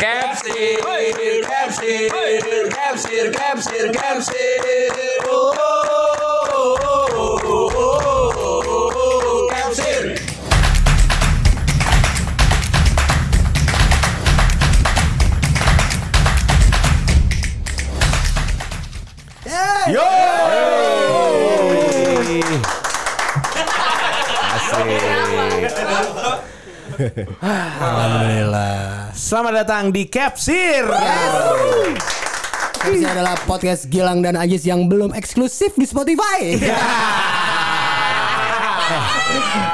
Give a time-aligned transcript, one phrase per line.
[0.00, 0.80] Capsir,
[1.44, 2.08] capsir,
[2.70, 4.92] capsir, capsir, capsir.
[5.26, 5.79] Oh, oh, oh.
[27.40, 29.12] Alhamdulillah.
[29.16, 30.84] Selamat datang di Capsir.
[32.80, 36.56] Ini adalah podcast Gilang dan Ajis yang belum eksklusif di Spotify.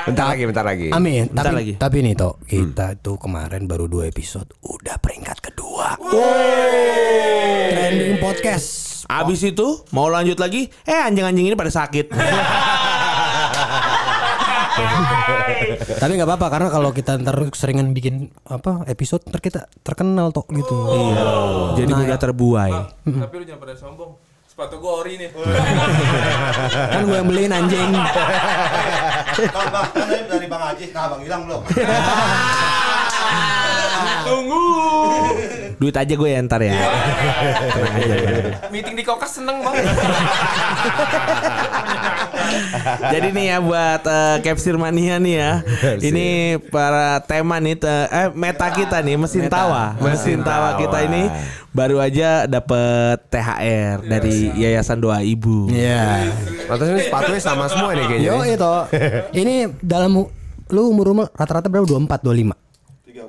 [0.06, 0.88] Bentar lagi, bentar lagi.
[0.92, 1.26] Amin.
[1.32, 1.72] Bentar tapi, lagi.
[1.80, 5.98] Tapi nih toh kita tuh kemarin baru dua episode udah peringkat kedua.
[7.74, 9.02] Trending podcast.
[9.08, 12.12] Abis itu mau lanjut lagi, eh anjing-anjing ini pada sakit.
[15.96, 20.44] Tapi nggak apa-apa karena kalau kita ntar seringan bikin apa episode ntar kita terkenal toh
[20.52, 20.76] gitu.
[20.92, 21.24] Iya.
[21.80, 22.72] Jadi Nah, udah terbuai.
[23.04, 24.12] Tapi lu jangan pada sombong.
[24.46, 25.28] Sepatu gue ori nih.
[26.96, 27.92] kan gue yang beliin anjing.
[29.52, 31.62] Bang, bang, kan dari Bang Haji, nah Bang hilang belum?
[34.26, 34.64] Tunggu.
[35.76, 36.72] Duit aja gue ya ntar ya.
[36.72, 38.16] Tenang aja.
[38.68, 39.84] Meeting di kokas seneng banget.
[43.06, 45.52] Jadi nih ya buat eh, Capsir Mania nih ya.
[45.98, 46.28] Ini
[46.68, 49.96] para tema nih te- eh meta kita nih mesin tawa.
[49.98, 51.28] Mesin tawa kita ini
[51.70, 55.68] baru aja dapet THR dari Yayasan Doa Ibu.
[55.68, 56.32] Iya.
[56.66, 58.26] Rata ini sepatunya sama semua nih kayaknya.
[58.26, 58.74] Yo itu.
[59.44, 60.24] Ini dalam
[60.66, 61.84] lu umur umur rata-rata berapa?
[61.84, 62.65] 24, 25.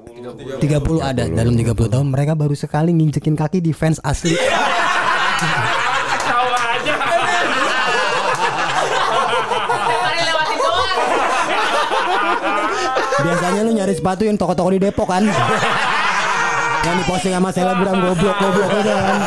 [0.07, 0.63] 30
[1.03, 4.33] ada dalam 30 tahun mereka baru sekali nginjekin kaki di fans asli.
[6.23, 6.95] Tahu aja.
[13.17, 15.23] Biasanya lu nyari sepatu yang toko-toko di Depok kan.
[16.87, 19.19] yang diposting sama selebgram goblok-goblok itu kan.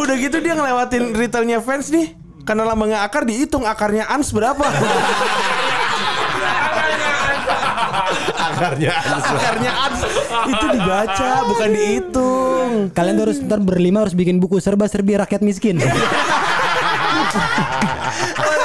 [0.00, 2.16] Udah gitu dia ngelewatin retailnya fans nih.
[2.44, 4.64] Karena lama nggak akar dihitung akarnya ans berapa.
[8.34, 8.92] Akarnya.
[8.94, 10.00] akarnya ans
[10.50, 12.70] itu dibaca bukan dihitung.
[12.92, 15.78] Kalian tuh harus ntar berlima harus bikin buku serba-serbi rakyat miskin.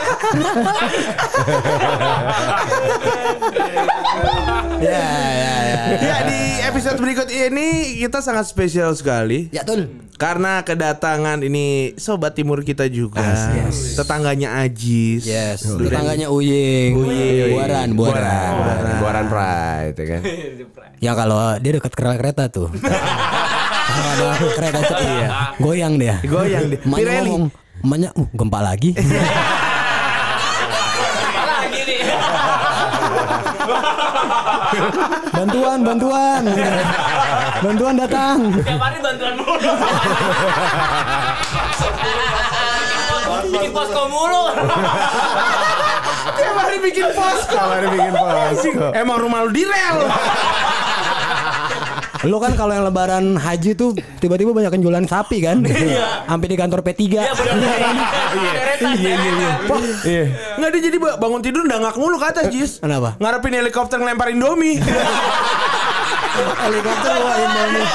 [4.79, 5.83] ya, ya, ya.
[5.99, 9.49] Ya di episode berikut ini kita sangat spesial sekali.
[9.49, 9.87] Ya tuh.
[10.19, 13.23] Karena kedatangan ini sobat timur kita juga,
[13.95, 15.63] tetangganya Ajis, Yes.
[15.63, 16.91] Tetangganya Uying.
[16.99, 17.55] Uying.
[17.55, 18.51] Buaran, buaran.
[18.59, 20.21] Buaran, buaran pride ya kan.
[20.99, 22.67] Ya kalau dia dekat kereta kereta tuh.
[24.59, 25.27] Kereta cepat iya.
[25.55, 26.19] goyang dia.
[26.27, 26.79] Goyang dia.
[26.83, 27.31] Pirelli.
[27.31, 27.51] ngomong,
[27.87, 28.59] emaknya uh, gempa.
[28.59, 28.91] Lagi
[35.33, 36.43] bantuan, bantuan.
[37.59, 38.39] bantuan datang.
[38.63, 39.71] Tiap hari bantuan mulu.
[43.49, 44.43] Bikin posko mulu.
[46.37, 47.39] Tiap hari bikin pos.
[47.49, 48.85] Kamar bikin posko.
[48.95, 49.63] Emang rumah lu di
[52.19, 55.63] Lo kan kalau yang lebaran haji tuh tiba-tiba banyak jualan sapi kan?
[56.27, 56.99] Sampai di kantor P3.
[57.07, 57.79] Iya benar.
[58.35, 58.91] Deretan.
[58.93, 59.51] Iya iya iya.
[60.03, 60.25] Iya.
[60.59, 62.83] Nggak dia jadi ba- bangun tidur dangak mulu kata Jis.
[62.83, 63.15] Kenapa?
[63.17, 64.83] Ngarepin helikopter ngelempar Indomie.
[66.59, 67.87] Helikopter wah Indomie.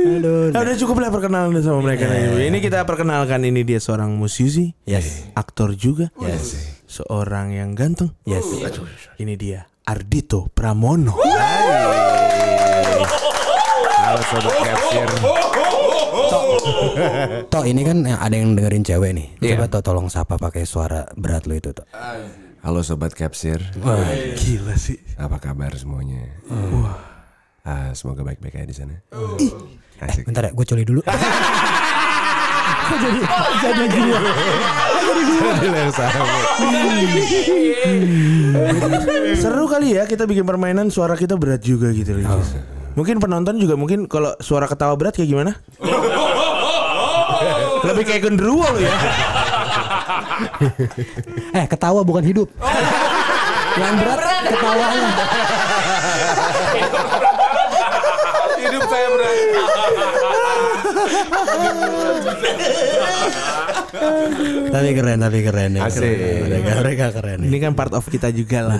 [0.00, 0.52] Aduh.
[0.52, 2.04] Nah, udah cukup lah perkenalan sama mereka.
[2.36, 5.28] Ini kita perkenalkan ini dia seorang musisi, Yes.
[5.32, 6.12] aktor juga,
[6.84, 8.12] seorang yang ganteng.
[8.24, 8.44] Yes.
[9.16, 11.18] Ini dia Ardito Pramono.
[13.98, 15.10] Halo sobat capsir.
[17.50, 19.34] Toh ini kan yang ada yang dengerin cewek nih.
[19.42, 19.58] Iya.
[19.58, 21.82] Coba toh tolong sapa pakai suara berat lo itu toh.
[22.62, 23.58] Halo sobat capsir.
[24.38, 25.02] Gila sih.
[25.18, 26.38] Apa kabar semuanya?
[27.66, 28.94] Ah, semoga baik-baik aja di sana.
[29.98, 30.22] Asik.
[30.22, 31.02] Bentar ya, gue coli dulu.
[32.90, 33.18] Kok jadi
[33.58, 34.10] jadi gini
[35.20, 35.88] ya?
[39.38, 42.40] Seru kali ya kita bikin permainan suara kita berat juga gitu loh.
[42.40, 42.60] Jis.
[42.98, 45.54] Mungkin penonton juga mungkin kalau suara ketawa berat kayak gimana?
[47.86, 48.92] Lebih kayak genderuwo lo ya.
[51.54, 52.48] Eh ketawa bukan hidup.
[53.78, 55.10] Yang berat ketawanya.
[58.60, 59.36] Hidup saya berat.
[64.70, 65.86] Tapi keren, tapi keren ya.
[65.86, 66.02] Asik.
[66.02, 66.40] Keren.
[66.46, 67.38] Mereka, mereka keren.
[67.46, 68.78] Ini kan part of kita juga lah.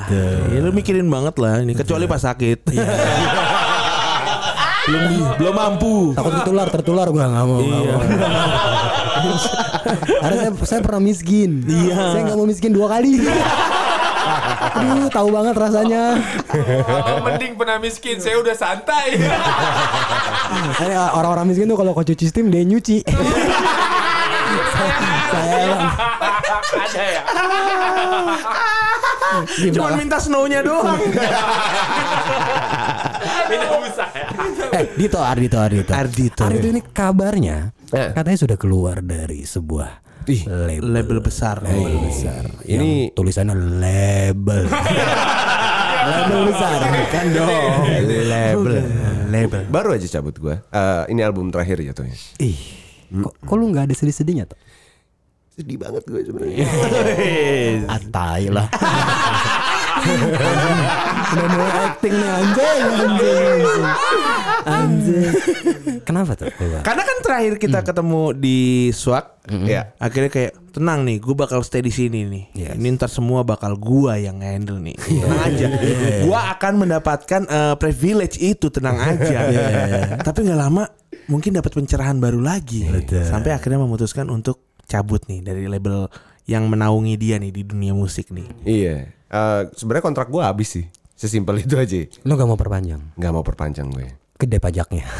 [0.50, 2.70] Ya, lu mikirin banget lah ini kecuali pas sakit.
[4.90, 5.02] belum
[5.38, 5.94] belum mampu.
[6.16, 7.60] Takut tertular, tertular gua nggak mau.
[7.60, 7.84] mau.
[10.24, 11.62] Karena saya, saya pernah miskin.
[11.68, 12.16] Iya.
[12.16, 13.20] Saya nggak mau miskin dua kali.
[14.70, 16.04] Aduh, tahu banget rasanya.
[16.52, 19.18] Oh, mending pernah miskin, saya udah santai.
[20.80, 23.02] Ini orang-orang miskin tuh kalau kau cuci steam dia nyuci.
[25.30, 27.22] Ada ya.
[29.70, 30.98] Cuma minta snow-nya doang.
[33.46, 34.26] Beda busa ya.
[34.72, 35.92] Eh, Dito, Ardito, Ardito.
[35.92, 36.40] Ardito.
[36.40, 38.10] Ardito ini kabarnya Eh.
[38.12, 40.84] katanya sudah keluar dari sebuah Ih, label.
[40.86, 41.58] Label besar.
[41.60, 42.44] Label besar.
[42.62, 44.62] Ini- Yang tulisannya label.
[46.10, 46.78] label besar
[47.08, 47.82] kan dong.
[48.28, 48.84] Label.
[49.30, 49.62] Label.
[49.66, 50.54] baru aja cabut gue.
[50.60, 52.14] Eh, ini album terakhir jatuhnya.
[52.38, 52.58] Ih,
[53.10, 54.58] kok, kok lu nggak ada sedih-sedihnya tuh?
[55.60, 56.64] Sedih banget gue sebenarnya.
[58.00, 58.64] Atai lah.
[61.30, 63.60] Udah mulai acting nih anjing, anjing,
[64.64, 65.30] anjing.
[66.02, 66.48] Kenapa tuh?
[66.80, 68.58] Karena kan terakhir kita ketemu di
[68.90, 69.36] Swag,
[69.68, 69.92] Ya.
[70.00, 72.44] akhirnya kayak tenang nih, gue bakal stay di sini nih.
[72.72, 74.96] Ini ntar semua bakal gua yang handle nih.
[74.96, 75.66] Tenang aja.
[76.24, 79.38] Gua akan mendapatkan eh, privilege itu, tenang aja.
[80.24, 80.88] Tapi nggak lama,
[81.28, 82.88] mungkin dapat pencerahan baru lagi.
[83.28, 86.10] Sampai akhirnya memutuskan untuk cabut nih dari label
[86.50, 88.50] yang menaungi dia nih di dunia musik nih.
[88.66, 89.14] Iya.
[89.30, 90.84] Eh, sebenarnya kontrak gue habis sih.
[91.14, 92.02] Sesimpel itu aja.
[92.26, 92.98] Lu gak mau perpanjang?
[93.14, 94.10] Nggak mau perpanjang gue.
[94.34, 95.06] Gede pajaknya.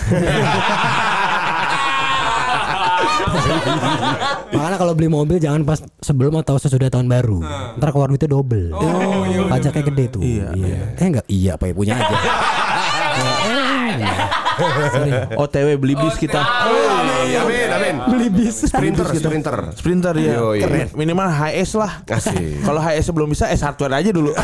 [4.50, 7.38] Makanya kalau beli mobil jangan pas sebelum atau sesudah tahun baru.
[7.78, 8.74] Ntar keluar duitnya double.
[9.46, 10.22] Pajaknya gede tuh.
[10.24, 10.50] Iya.
[10.98, 12.10] Eh enggak iya apa ya punya aja.
[15.40, 16.40] OTW beli bis kita.
[17.00, 17.94] Amin, amin.
[18.10, 18.66] Beli bis.
[18.66, 19.56] Sprinter, sprinter.
[19.72, 20.34] Sprinter ya.
[20.40, 20.60] Yoi.
[20.60, 20.88] Keren.
[20.94, 21.92] Minimal HS lah.
[22.04, 22.36] Asik.
[22.66, 24.32] Kalau HS belum bisa, S hardware aja dulu.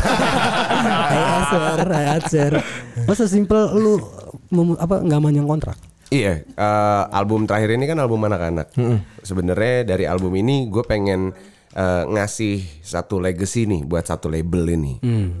[1.07, 2.51] Acer, acer.
[3.07, 3.99] Masa simple lu
[4.49, 5.77] mem- apa nggak manjang kontrak?
[6.07, 8.71] Iya, eh, album terakhir ini kan album anak-anak.
[9.21, 11.35] Sebenarnya dari album ini gue pengen
[11.73, 14.93] eh, ngasih satu legacy nih buat satu label ini.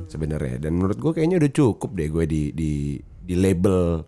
[0.07, 4.03] Sebenarnya dan menurut gue kayaknya udah cukup deh gue di di di label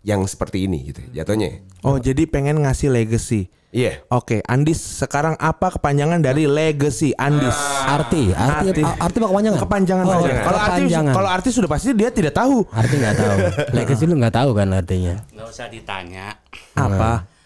[0.00, 1.00] yang seperti ini gitu.
[1.12, 1.60] Jatuhnya.
[1.84, 3.52] Oh, jadi pengen ngasih legacy.
[3.70, 4.02] Iya.
[4.10, 7.54] Oke, Andis sekarang apa kepanjangan dari legacy Andis?
[7.86, 8.82] Arti, arti, Arti.
[8.82, 9.58] a- arti apa kepanjangan?
[9.62, 10.12] Kepanjangan oh.
[10.26, 11.14] Kalau arti kepanjangan.
[11.14, 13.38] kalau arti sudah pasti dia tidak tahu arti nggak tahu.
[13.78, 15.14] Legacy lu nggak tahu kan artinya?
[15.30, 16.34] Gak usah ditanya.
[16.74, 17.10] apa.
[17.22, 17.39] Otak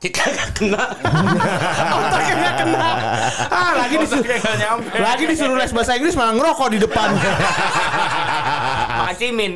[0.00, 0.82] kita gak kena.
[2.00, 2.88] Otaknya nggak kena.
[3.52, 4.24] Ah, lagi disuruh
[4.96, 7.08] lagi disuruh les bahasa Inggris malah ngerokok di depan.
[8.98, 9.52] Makan cimin.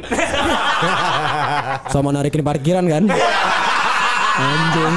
[1.89, 3.05] Sama narikin parkiran kan?
[4.43, 4.97] Anjing.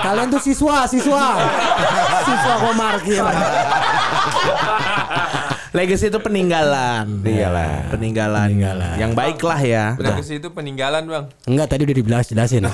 [0.00, 1.24] Kalian tuh siswa, siswa.
[2.26, 3.24] Siswa kok parkir.
[5.70, 7.04] legacy itu peninggalan.
[7.22, 7.90] Peninggalan.
[7.94, 8.48] Peninggalan.
[8.98, 9.84] Yang baiklah ya.
[9.96, 11.24] Legacy itu peninggalan bang.
[11.46, 12.66] Enggak tadi udah dibilas jelasin.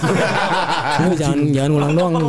[1.21, 2.29] Jangan jangan ngulang doang lu.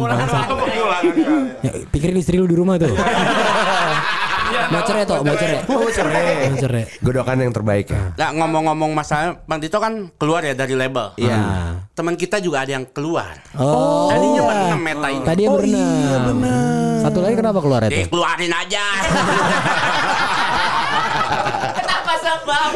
[1.64, 2.92] Ya, pikirin istri lu di rumah tuh.
[4.68, 5.62] mau cerai toh, mau cerai.
[5.66, 6.24] Mau cerai.
[6.48, 6.84] Mau cerai.
[7.00, 8.02] Gue doakan yang terbaik ya.
[8.14, 11.16] Nah ngomong-ngomong masalah Bang Tito kan keluar ya dari label.
[11.16, 11.40] Iya.
[11.92, 13.38] Teman kita juga ada yang keluar.
[13.54, 14.48] Oh, Tadinya iya.
[14.48, 15.26] berenam meta ini.
[15.26, 17.00] Tadi Oh, iya, benar.
[17.02, 18.04] Satu lagi kenapa keluar itu?
[18.10, 18.84] keluarin aja.
[21.78, 22.70] Kenapa sebab?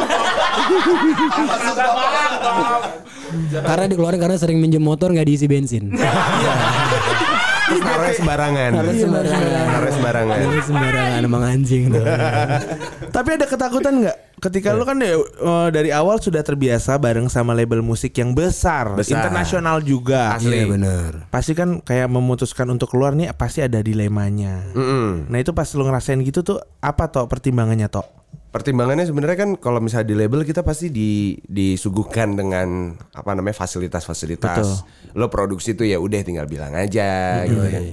[3.62, 5.92] Karena dikeluarin karena sering minjem motor nggak diisi bensin.
[7.72, 8.72] Terus naruhnya sembarangan.
[8.76, 9.48] Harus sembarangan.
[9.72, 10.38] Naruhnya sembarangan.
[10.44, 12.04] Harus sembarangan emang anjing tuh.
[13.16, 14.18] Tapi ada ketakutan nggak?
[14.42, 18.98] Ketika lu kan ya, eh, dari awal sudah terbiasa bareng sama label musik yang besar,
[18.98, 19.22] Besar.
[19.22, 20.36] internasional juga.
[20.42, 21.30] Iya benar.
[21.30, 24.66] Pasti kan kayak memutuskan untuk keluar nih pasti ada dilemanya.
[25.30, 28.04] Nah itu pas lu ngerasain gitu tuh apa toh pertimbangannya toh?
[28.52, 34.84] Pertimbangannya sebenarnya kan kalau misalnya di label kita pasti di disuguhkan dengan apa namanya fasilitas-fasilitas.
[35.16, 37.84] Lo produksi tuh ya udah tinggal bilang aja gitu kan.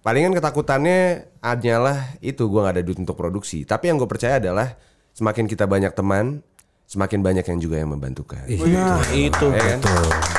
[0.00, 3.68] Palingan ketakutannya hanyalah itu gua nggak ada duit untuk produksi.
[3.68, 4.72] Tapi yang gue percaya adalah
[5.12, 6.40] semakin kita banyak teman,
[6.88, 8.40] semakin banyak yang juga yang membantukan.
[8.48, 9.78] Nah itu Ya kan?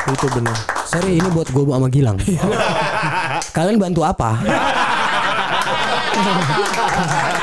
[0.09, 0.57] itu benar.
[0.89, 2.17] Sorry ini buat gue sama Gilang.
[3.55, 4.41] Kalian bantu apa?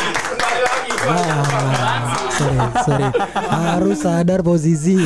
[1.09, 3.07] Ah, sorry, sorry.
[3.49, 5.01] Harus sadar posisi.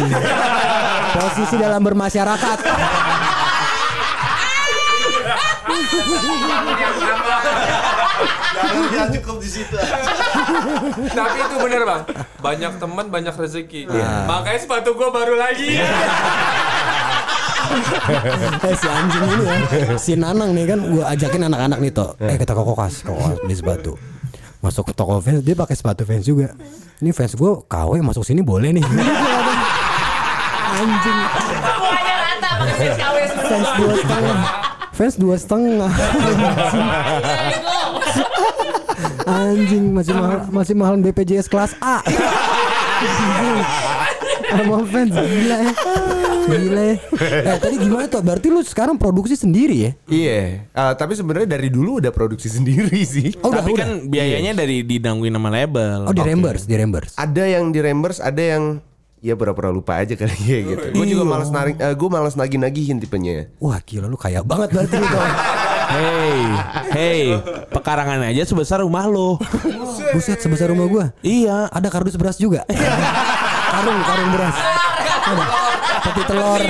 [1.12, 2.58] Posisi dalam bermasyarakat.
[8.92, 9.76] Jangan cukup di situ.
[11.12, 12.02] Tapi itu bener bang.
[12.42, 13.80] Banyak teman banyak rezeki.
[14.26, 15.78] Makanya sepatu gua baru lagi.
[18.62, 19.56] Eh si anjing ini ya
[19.96, 23.56] Si Nanang nih kan Gue ajakin anak-anak nih toh Eh kita ke kokas Kokas beli
[23.56, 23.96] sepatu
[24.62, 26.54] Masuk ke toko fans Dia pakai sepatu fans juga
[27.02, 28.86] Ini fans gue KW masuk sini boleh nih
[30.78, 33.44] Anjing Semuanya rata pakai face KW semua.
[33.44, 34.38] Fans dua setengah
[34.92, 35.90] Fans dua setengah
[39.22, 42.02] Anjing masih mahal masih mahal BPJS kelas A.
[44.52, 45.72] Sama fans gila ya.
[46.42, 46.96] Gila ya.
[47.22, 48.20] Eh, tadi gimana tuh?
[48.20, 49.90] Berarti lu sekarang produksi sendiri ya?
[50.06, 53.32] Iya, Eh, tapi sebenarnya dari dulu udah produksi sendiri sih.
[53.40, 53.80] Oh, udah, Tapi udah.
[53.80, 56.06] kan biayanya dari didangguin sama label.
[56.06, 57.14] Oh, di reimburse, di reimburse.
[57.14, 58.64] Ada yang di reimburse, ada yang
[59.22, 60.86] ya pura-pura lupa aja kali ya gitu.
[60.92, 63.46] Gue juga malas narik, gue malas nagih-nagihin tipenya.
[63.56, 65.22] Wah, gila lu kaya banget berarti lu tuh.
[65.92, 66.40] Hey,
[66.88, 67.22] hey,
[67.68, 69.36] pekarangan aja sebesar rumah lo.
[70.10, 71.06] Buset sebesar rumah gua.
[71.20, 71.68] Iya.
[71.68, 72.64] Ada kardus beras juga.
[73.76, 74.56] karung, karung beras.
[74.56, 75.44] Ada.
[76.02, 76.60] Peti telur.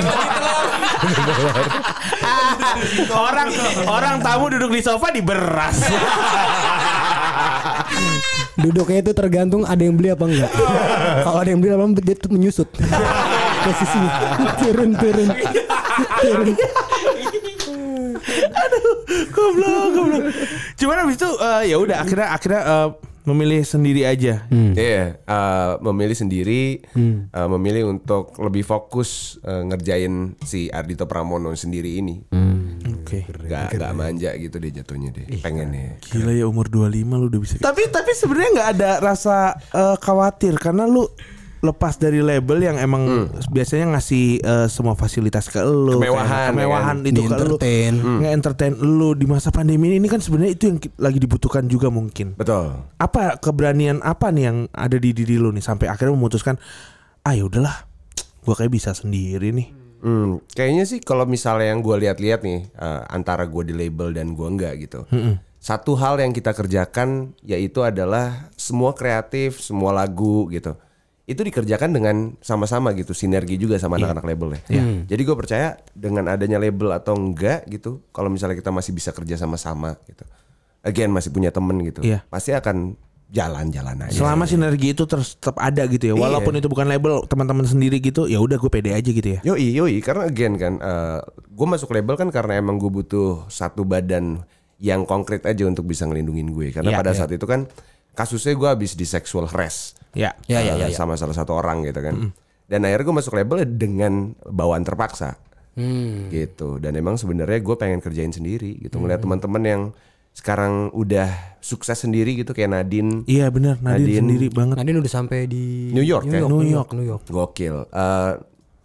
[3.13, 3.49] orang
[3.89, 5.89] orang tamu duduk di sofa di beras.
[8.53, 10.51] Duduknya itu tergantung ada yang beli apa enggak.
[11.25, 12.69] Kalau ada yang beli apa dia tuh menyusut.
[13.65, 14.09] Posisinya
[14.61, 15.29] turun turun.
[16.21, 16.47] Turun.
[19.33, 20.23] goblok, goblok.
[20.79, 22.87] Cuman abis itu eh, ya udah akhirnya akhirnya eh,
[23.23, 24.47] memilih sendiri aja.
[24.51, 31.99] Iya, eh, memilih sendiri, eh, memilih untuk lebih fokus eh, ngerjain si Ardito Pramono sendiri
[31.99, 32.19] ini.
[33.03, 33.27] Oke.
[33.47, 35.27] Gak, gak manja gitu deh jatuhnya deh.
[35.39, 35.99] Pengennya.
[36.09, 37.55] Gila ya umur 25 lu udah bisa.
[37.59, 41.05] Tapi tapi sebenarnya nggak ada rasa eh, khawatir karena lu
[41.63, 46.97] lepas dari label yang emang biasanya ngasih eh, semua fasilitas ke lu, Kemewahan, kayak kemewahan
[46.99, 47.07] ya kan?
[47.07, 47.93] itu ke lu, Di-entertain.
[48.19, 52.35] nge-entertain lu di masa pandemi ini kan sebenarnya itu yang lagi dibutuhkan juga mungkin.
[52.35, 52.83] Betul.
[52.99, 56.59] Apa keberanian apa nih yang ada di diri lu nih sampai akhirnya memutuskan,
[57.23, 57.87] ah ya udahlah,
[58.43, 59.71] gua kayak bisa sendiri nih.
[60.03, 64.35] Hmm, kayaknya sih kalau misalnya yang gue lihat-lihat nih eh, antara gue di label dan
[64.35, 65.07] gue enggak gitu.
[65.63, 70.75] Satu hal yang kita kerjakan yaitu adalah semua kreatif, semua lagu gitu.
[71.23, 74.83] Itu dikerjakan dengan sama-sama gitu, sinergi juga sama anak-anak label ya.
[75.07, 79.39] Jadi gue percaya dengan adanya label atau enggak gitu, kalau misalnya kita masih bisa kerja
[79.39, 80.27] sama-sama gitu.
[80.83, 82.27] Again masih punya temen gitu, Iya.
[82.27, 82.99] pasti akan
[83.31, 84.19] jalan-jalan aja.
[84.19, 88.27] Selama sinergi itu terus tetap ada gitu ya, walaupun itu bukan label teman-teman sendiri gitu,
[88.27, 89.39] ya udah gue pede aja gitu ya.
[89.47, 90.75] Yoi, yoi, karena again kan,
[91.39, 94.43] gue masuk label kan karena emang gue butuh satu badan
[94.83, 96.75] yang konkret aja untuk bisa ngelindungin gue.
[96.75, 97.17] Karena Iya, pada iya.
[97.23, 97.71] saat itu kan
[98.13, 100.37] kasusnya gue habis di sexual harass Ya.
[100.45, 100.95] Ya, ya, eh, ya, ya.
[100.95, 102.29] sama salah satu orang gitu kan.
[102.63, 104.13] Dan akhirnya gue masuk label dengan
[104.45, 105.41] bawaan terpaksa,
[106.29, 106.77] gitu.
[106.77, 109.81] Dan emang sebenarnya gue pengen kerjain sendiri gitu, ngeliat teman-teman yang
[110.29, 111.29] sekarang udah
[111.61, 114.17] sukses sendiri gitu kayak Nadine, Iya benar, Nadine, Nadine.
[114.21, 114.75] sendiri banget.
[114.81, 116.41] Nadine udah sampai di New York, New ya?
[116.41, 116.73] York, New New York.
[116.73, 117.23] York, New York.
[117.29, 117.75] gokil.
[117.85, 118.31] Eh,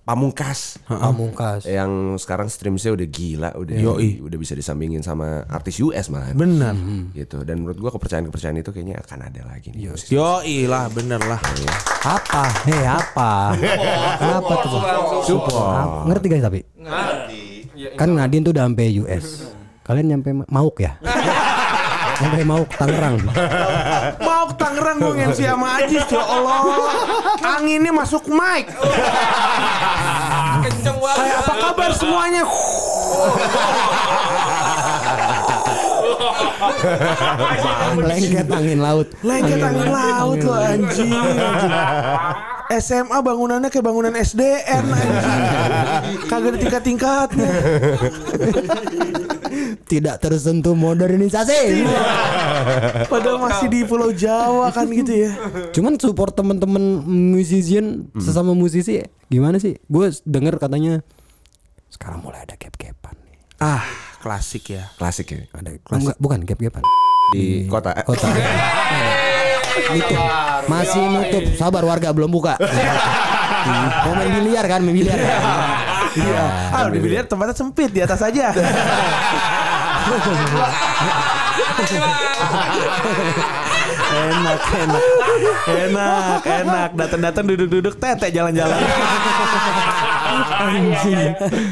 [0.09, 0.81] Pamungkas.
[0.88, 1.69] Pamungkas.
[1.69, 4.25] yang sekarang streamsnya udah gila, udah Yoi.
[4.25, 6.33] udah bisa disambingin sama artis US malah.
[6.33, 6.73] Benar.
[7.12, 7.45] Gitu.
[7.45, 9.93] Dan menurut gua kepercayaan-kepercayaan itu kayaknya akan ada lagi nih.
[9.93, 10.17] musisi.
[10.17, 11.37] Yo lah, bener lah.
[12.00, 12.45] Apa?
[12.65, 13.53] Hei apa?
[14.17, 14.81] Kenapa tuh?
[15.29, 15.77] Support.
[15.77, 15.99] Apa?
[16.09, 16.61] Ngerti guys tapi?
[18.00, 19.53] Kan Nadine tuh udah sampai US.
[19.85, 20.97] Kalian nyampe Ma- Mauk ya?
[22.19, 23.15] Sampai Mauk Tangerang.
[24.49, 26.61] Ke Tangerang gue MC sama Ajis, ya Allah.
[27.45, 28.64] Anginnya masuk mic.
[30.64, 31.17] Kenceng banget.
[31.21, 32.43] Kayak apa kabar semuanya?
[38.09, 39.09] Lengket angin laut.
[39.21, 41.12] Lengket angin laut lo anjing.
[42.69, 44.85] SMA bangunannya kayak bangunan SDN.
[46.31, 47.51] Kagak ada tingkat-tingkatnya.
[49.89, 51.89] Tidak tersentuh modernisasi.
[53.09, 55.33] Padahal masih di Pulau Jawa kan gitu ya.
[55.73, 59.01] Cuman support temen-temen musician sesama musisi
[59.33, 59.81] gimana sih?
[59.89, 61.01] Gue denger katanya
[61.89, 63.37] sekarang mulai ada gap-gapan nih.
[63.65, 63.85] Ah,
[64.21, 64.93] klasik ya.
[65.01, 65.49] Klasik ya.
[65.57, 66.85] Ada enggak, bukan gap-gapan.
[67.33, 67.97] Di kota.
[67.97, 68.29] Eh, Kota.
[69.87, 70.19] Nutup.
[70.67, 71.43] Masih nutup.
[71.55, 72.59] Sabar warga belum buka.
[74.07, 75.19] Mau main biliar kan, main biliar.
[76.19, 76.45] Iya.
[76.73, 78.51] Ah, di biliar tempatnya sempit di atas aja.
[84.09, 85.03] enak, enak,
[85.69, 86.91] enak, enak.
[86.97, 88.81] Datang-datang duduk-duduk tete jalan-jalan.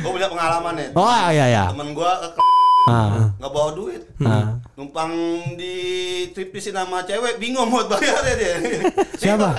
[0.04, 0.88] Gue punya pengalaman ya.
[0.94, 1.64] Oh iya ya.
[1.72, 2.55] Temen gue ke
[2.86, 3.34] Ah.
[3.42, 4.02] nggak bawa duit.
[4.22, 4.62] Ah.
[4.78, 5.10] Numpang
[5.58, 5.74] di
[6.30, 8.54] tripisin sama cewek bingung mau bayarnya dia.
[9.20, 9.58] Siapa?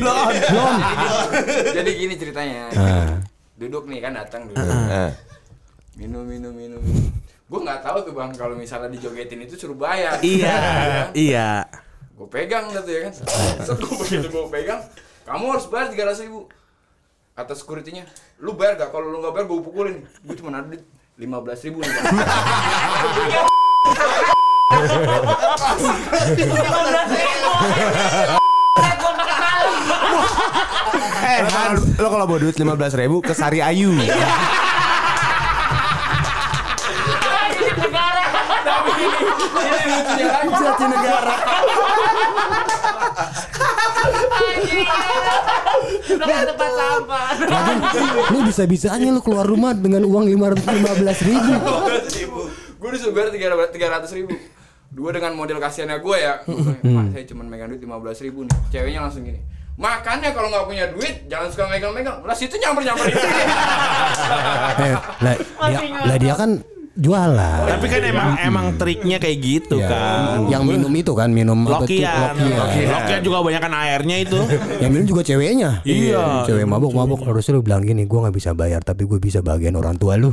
[0.00, 0.76] Blon, blon.
[1.76, 2.72] Jadi gini ceritanya.
[2.72, 3.20] Ah.
[3.54, 4.64] Duduk nih kan datang duduk.
[4.64, 5.12] eh.
[5.94, 6.80] Minum minum minum.
[6.80, 7.12] minum.
[7.44, 10.16] Gue nggak tahu tuh bang kalau misalnya dijogetin itu suruh bayar.
[10.24, 10.56] Iya,
[11.12, 11.68] iya.
[12.16, 13.12] Gue pegang gitu ya kan.
[14.00, 14.80] Begitu gue pegang.
[15.28, 16.48] Kamu harus bayar tiga ratus ribu.
[17.34, 18.08] Kata securitynya,
[18.40, 18.90] lu bayar gak?
[18.90, 19.96] Kalau lu nggak bayar gue pukulin.
[20.24, 20.72] Gue cuma ada
[21.14, 21.90] lima belas ribu nih.
[31.54, 31.72] Bang.
[31.74, 33.94] Eh, lo kalau bawa duit 15 ribu ke Sari Ayu.
[39.44, 40.48] Ini lucunya lagi.
[40.54, 41.36] Jatinegara.
[46.44, 47.28] tempat sampah.
[48.30, 51.52] Lu bisa-bisanya lu keluar rumah dengan uang 515 ribu.
[52.74, 53.32] gue disuruh bayar
[53.72, 54.36] tiga ratus ribu
[54.92, 58.52] dua dengan model kasihannya gue ya pak saya cuma megang duit lima belas ribu nih
[58.68, 59.40] ceweknya langsung gini
[59.74, 63.18] makanya kalau nggak punya duit jangan suka megang-megang lah situ nyamper nyamper itu
[64.78, 64.94] Eh,
[66.04, 66.60] lah dia kan
[66.94, 67.66] jualan.
[67.66, 70.46] Tapi kan emang emang triknya kayak gitu Ya, kan.
[70.46, 71.90] Yang minum itu kan minum apa tuh?
[71.90, 72.34] Lokian.
[72.38, 72.88] Lokian.
[72.94, 74.38] Lokian juga banyak kan airnya itu.
[74.82, 75.70] Yang minum juga ceweknya.
[75.82, 76.46] Iya.
[76.46, 79.98] Cewek mabuk-mabuk harusnya lu bilang gini, gua nggak bisa bayar tapi gue bisa bagian orang
[79.98, 80.30] tua lu.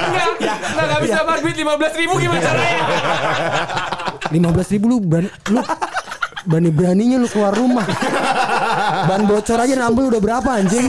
[0.00, 2.82] nggak nggak nggak bisa bayar duit lima belas ribu gimana caranya
[4.30, 5.60] 15 ribu lu berani, lu
[6.46, 7.82] berani beraninya lu keluar rumah.
[9.10, 10.86] Ban bocor aja nambah udah berapa anjing?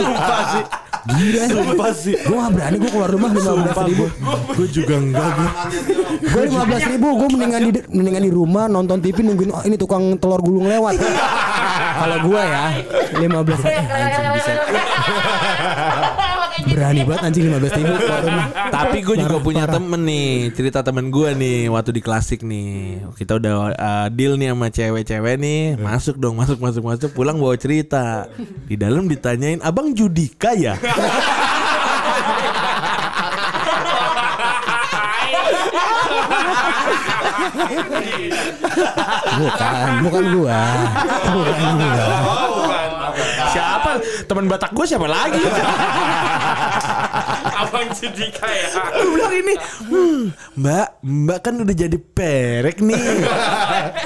[1.02, 2.16] Gila Sumpah sih.
[2.22, 4.06] Gue gak berani gue keluar rumah 15 ribu.
[4.54, 5.50] Gue juga enggak gue.
[6.22, 10.16] Gue 15 ribu Gue mendingan di, mendingan di rumah Nonton TV nungguin oh, Ini tukang
[10.22, 11.02] telur gulung lewat.
[12.02, 12.66] Kalau gue ya
[13.18, 14.52] 15 eh, anjing bisa
[16.62, 17.94] Berani banget anjing 15 ribu
[18.78, 19.76] Tapi gue juga Parah, punya parah.
[19.78, 23.02] temen nih Cerita temen gue nih Waktu di klasik nih.
[23.16, 27.56] Kita udah uh, deal nih sama cewek-cewek nih Masuk dong Masuk masuk masuk Pulang bawa
[27.58, 28.30] cerita.
[28.68, 30.78] Di dalam ditanyain Abang Judika ya?
[39.32, 40.60] Bukan Bukan gue
[41.32, 42.51] Bukan gue
[43.82, 43.98] Siapa
[44.30, 45.42] Temen Batak gue siapa lagi?
[47.66, 48.70] Abang Cidika ya.
[48.94, 49.58] Gue bilang ini
[49.90, 50.20] hmm,
[50.62, 53.26] Mbak Mbak kan udah jadi perek nih.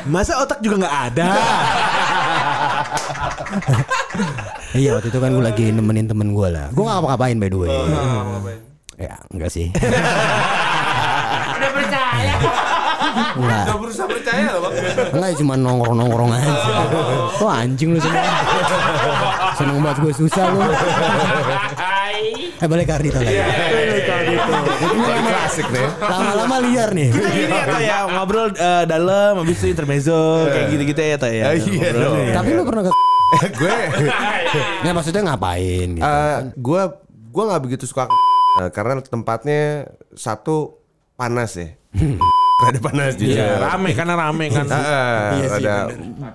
[0.07, 1.27] Masa otak juga gak ada?
[4.71, 6.71] Iya waktu itu kan gue lagi nemenin temen gue lah.
[6.71, 7.75] Gue gak ngapa-ngapain by the way.
[8.95, 9.75] Ya enggak sih.
[11.51, 12.33] Udah percaya.
[13.35, 14.73] Enggak Gak berusaha percaya loh bang.
[15.11, 16.51] Enggak cuma nongkrong-nongkrong aja.
[17.35, 18.23] Kok anjing lu semua
[19.55, 20.59] Seneng banget gue susah lu
[22.55, 23.35] Eh balik Ardito lagi?
[25.25, 25.87] Klasik deh.
[25.99, 27.09] Lama-lama liar nih.
[27.11, 31.45] Ini ya Toh, ya ngobrol eh, dalam Habis itu intermezzo Kayak gitu-gitu ya Toh ya.
[31.55, 32.33] Iya ya.
[32.39, 32.91] Tapi lu pernah ke
[33.51, 33.77] gue?
[34.83, 36.03] Nggak maksudnya ngapain gitu?
[36.05, 36.81] Eh, gue
[37.35, 38.07] gue nggak begitu suka
[38.59, 40.79] eh, karena tempatnya satu
[41.15, 41.75] panas ya.
[42.55, 43.35] Rada panas jujur.
[43.35, 44.63] Iya, rame karena rame kan.
[44.63, 45.75] Heeh, Iya sih, rada,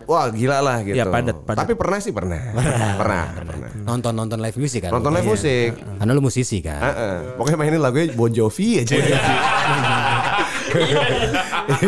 [0.05, 0.93] wah gila lah gitu.
[0.93, 1.65] Iya, padat, padat.
[1.65, 2.37] Tapi pernah sih pernah.
[3.01, 3.71] pernah, pernah.
[3.81, 5.33] Nonton-nonton live music kan Nonton live Iya.
[5.33, 5.71] musik.
[5.81, 7.17] Karena lu musisi kan Heeh.
[7.41, 9.01] Pokoknya mainin lagunya Bon Jovi aja.
[9.01, 9.17] Iya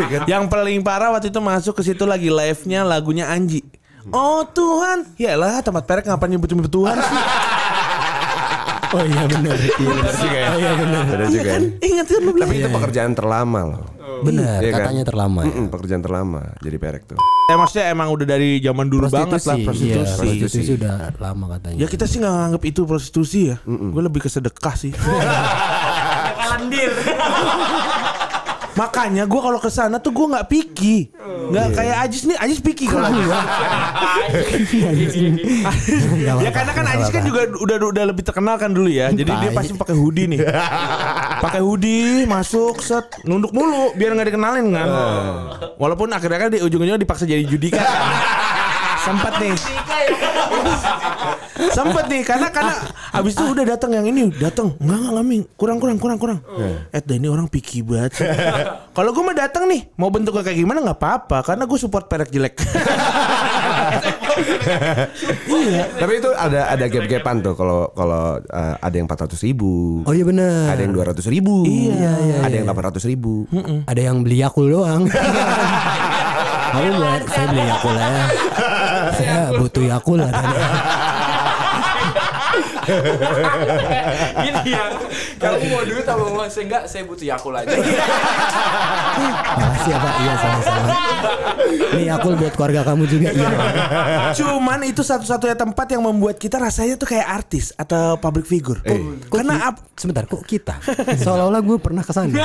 [0.08, 0.20] kan?
[0.24, 3.60] Yang paling parah waktu itu masuk ke situ lagi live-nya lagunya Anji.
[4.10, 7.20] Oh Tuhan, yalah tempat perek ngapain nyebut-nyebut Tuhan sih?
[8.92, 10.46] Oh iya benar Iya benar juga ya.
[10.46, 11.50] Oh iya benar Ada juga.
[11.50, 12.44] kan, ingat kan lu bilang.
[12.46, 13.84] Tapi itu pekerjaan terlama loh.
[14.22, 14.80] Benar Iya kan?
[14.84, 17.18] katanya terlama ya Mm-mm, pekerjaan terlama jadi perek tuh.
[17.44, 20.14] Eh maksudnya emang udah dari zaman dulu banget lah Iya, prostitusi.
[20.14, 23.56] prostitusi udah lama katanya Ya kita sih nggak nganggap itu prostitusi ya.
[23.64, 24.92] Gue lebih ke sedekah sih.
[26.38, 26.92] Kalandir.
[28.72, 31.12] Makanya gue kalau ke sana tuh gue nggak picky,
[31.52, 32.40] nggak kayak Ajis nih.
[32.40, 33.28] Ajis picky kalau Ajis.
[36.44, 39.12] ya karena kan Ajis kan juga udah udah lebih terkenal kan dulu ya.
[39.12, 40.40] Jadi dia pasti pakai hoodie nih.
[41.44, 44.88] pakai hoodie masuk set nunduk mulu biar nggak dikenalin kan.
[45.76, 47.84] Walaupun akhirnya kan di ujung-ujungnya dipaksa jadi judika.
[49.04, 49.52] Sempat nih.
[51.72, 52.74] Sempet nih karena karena
[53.12, 55.44] abis itu udah datang yang ini datang enggak Ming.
[55.54, 56.38] kurang kurang kurang kurang
[56.90, 58.18] eh dah ini orang picky banget
[58.96, 62.32] kalau gue mah datang nih mau bentuknya kayak gimana nggak apa-apa karena gue support perek
[62.32, 62.54] jelek
[65.52, 65.84] Iya.
[66.00, 70.02] Tapi itu ada ada gap-gapan tuh kalau kalau eh, ada yang 400 ribu.
[70.08, 71.54] Oh iya benar Ada yang 200 ribu.
[71.68, 73.44] Iya, iya, Ada yang 800 ribu.
[73.84, 75.04] Ada yang beli Yakul doang
[76.72, 78.10] Aku buat saya beli Yakul ya
[79.32, 80.58] Saya butuh Yakul katanya
[84.38, 84.84] Gini ya
[85.42, 87.74] Kamu mau duit apa mau saya enggak Saya butuh Yakul aja.
[89.52, 90.14] Makasih ya Pak.
[90.14, 90.86] Iya sama-sama.
[91.92, 93.50] Nih Yakul buat keluarga kamu juga Iya.
[94.34, 98.78] Cuman itu satu-satunya tempat yang membuat kita rasanya tuh kayak artis atau public figure.
[99.26, 100.78] Karena ap- Sebentar kok kita?
[101.16, 102.30] Seolah-olah gue pernah ke sana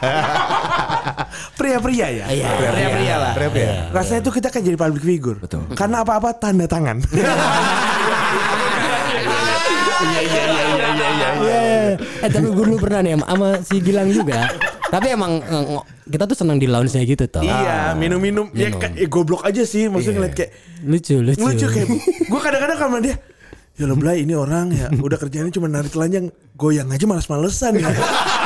[1.58, 2.24] pria-pria ya?
[2.32, 2.48] Iya.
[2.56, 3.32] pria-pria lah.
[3.36, 3.92] Pria-pria.
[3.92, 5.38] rasanya tuh kita kayak jadi public figure.
[5.76, 7.00] Karena apa-apa tanda tangan.
[10.00, 10.40] Iya
[12.24, 14.48] Eh tapi gue dulu pernah nih sama si Gilang juga.
[14.88, 15.64] Tapi emang eh,
[16.08, 17.44] kita tuh senang di lounge-nya gitu toh.
[17.44, 18.48] Iya minum-minum.
[18.56, 19.92] Ya, ya goblok aja sih.
[19.92, 20.50] Maksudnya ngeliat kayak
[20.88, 21.44] Lucu lucu.
[21.44, 21.88] Lucu kayak
[22.32, 23.20] gue kadang-kadang sama dia
[23.80, 27.88] ya lo ini orang ya udah kerjanya cuma narik telanjang goyang aja malas-malesan ya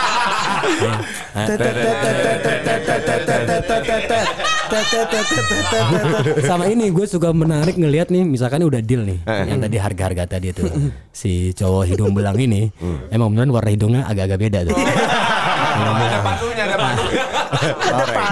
[6.40, 9.44] Sama ini gue suka menarik ngelihat nih misalkan udah deal nih Eh.
[9.46, 10.66] yang tadi harga-harga tadi tuh
[11.10, 13.06] si cowok hidung belang ini Hmm.
[13.08, 14.74] emang beneran warna hidungnya agak-agak beda tuh.
[14.74, 17.24] Ada patunya, ada patunya.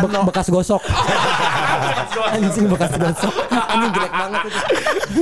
[0.03, 0.83] Be- bekas gosok.
[2.33, 3.35] Anjing bekas gosok.
[3.51, 4.61] Anjing jelek banget itu.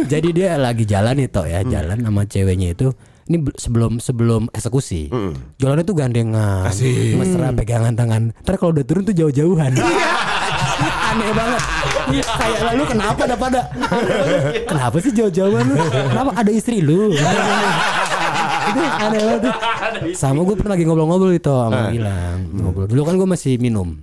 [0.07, 2.93] Jadi dia lagi jalan nih toh ya, jalan sama ceweknya itu
[3.31, 5.07] ini be- sebelum sebelum eksekusi.
[5.57, 6.67] Jalannya tuh gandengan,
[7.15, 8.35] mesra pegangan tangan.
[8.43, 9.79] Ntar kalau udah turun tuh jauh-jauhan.
[11.11, 11.63] Aneh banget.
[12.11, 13.61] Kayak lalu kenapa ada pada?
[14.67, 15.79] kenapa sih jauh-jauhan lu?
[15.87, 17.11] Kenapa ada istri lu?
[18.71, 19.55] itu aneh banget tuh.
[20.15, 23.99] Sama gue pernah lagi ngobrol-ngobrol itu sama Gilang Ngobrol Dulu kan gue masih minum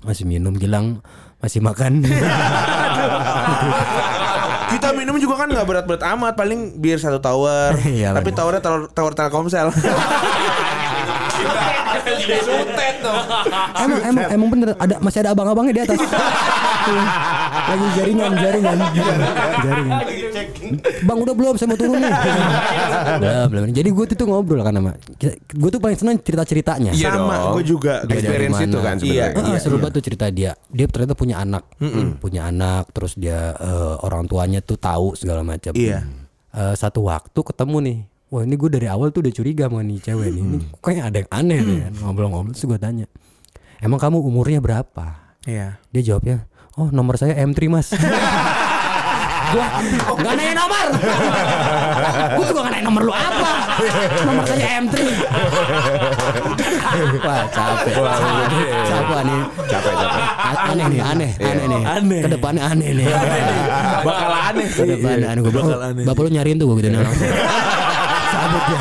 [0.00, 1.02] Masih minum Gilang
[1.38, 2.02] masih makan
[4.68, 7.72] Kita minum juga kan nggak berat-berat amat, paling bir satu tower.
[7.88, 9.72] Iya, Tapi towernya tower, tower Telkomsel.
[12.42, 13.24] Sutet dong.
[13.84, 15.98] Emang emang emang bener ada masih ada abang-abangnya di atas.
[17.68, 18.78] Lagi jaringan jaringan.
[19.60, 20.00] Jaringan.
[21.04, 21.54] Bang udah belum?
[21.56, 22.12] Saya mau turun nih.
[23.22, 23.62] Belum belum.
[23.72, 24.92] Jadi gue tuh ngobrol kan sama
[25.52, 26.92] Gue tuh paling seneng cerita-ceritanya.
[26.92, 28.04] Iya Sama, gue juga.
[28.04, 29.56] Experience itu kan Iya, sebenarnya.
[29.56, 30.52] Ah, seru banget tuh cerita dia.
[30.72, 31.64] Dia ternyata punya anak,
[32.20, 35.72] punya anak, terus dia eh, orang tuanya tuh tahu segala macam.
[35.72, 36.04] Iya.
[36.52, 39.98] Eh, satu waktu ketemu nih, wah ini gue dari awal tuh udah curiga sama nih
[40.04, 40.42] cewek nih.
[40.44, 41.92] Ini kayaknya ada yang aneh nih kan.
[42.04, 43.06] Ngobrol-ngobrol terus gue tanya,
[43.80, 45.06] emang kamu umurnya berapa?
[45.48, 45.80] Iya.
[45.90, 46.44] Dia jawabnya,
[46.76, 47.88] oh nomor saya M3 mas.
[49.48, 49.64] Gua
[50.20, 50.86] nggak nanya nomor.
[52.36, 53.52] Gua juga nggak nanya nomor lu apa.
[54.28, 54.94] Nomor saya M3.
[57.24, 57.94] Wah capek.
[58.84, 59.40] Capek nih.
[59.72, 60.22] Capek capek.
[60.68, 61.82] Aneh nih, aneh, aneh nih.
[61.88, 62.20] Aneh.
[62.20, 63.06] Ke depannya aneh nih.
[64.04, 64.84] Bakal aneh sih.
[64.84, 65.40] Ke depannya aneh.
[65.40, 66.02] Gue Bakal aneh.
[66.04, 67.32] oh, bapak lu nyariin tuh gue gitu langsung.
[68.28, 68.80] Cabut dia.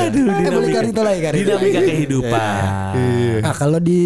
[0.00, 1.32] Aduh, dinamika itu lagi kan.
[1.36, 2.60] Dinamika kehidupan.
[3.44, 4.00] Nah kalau di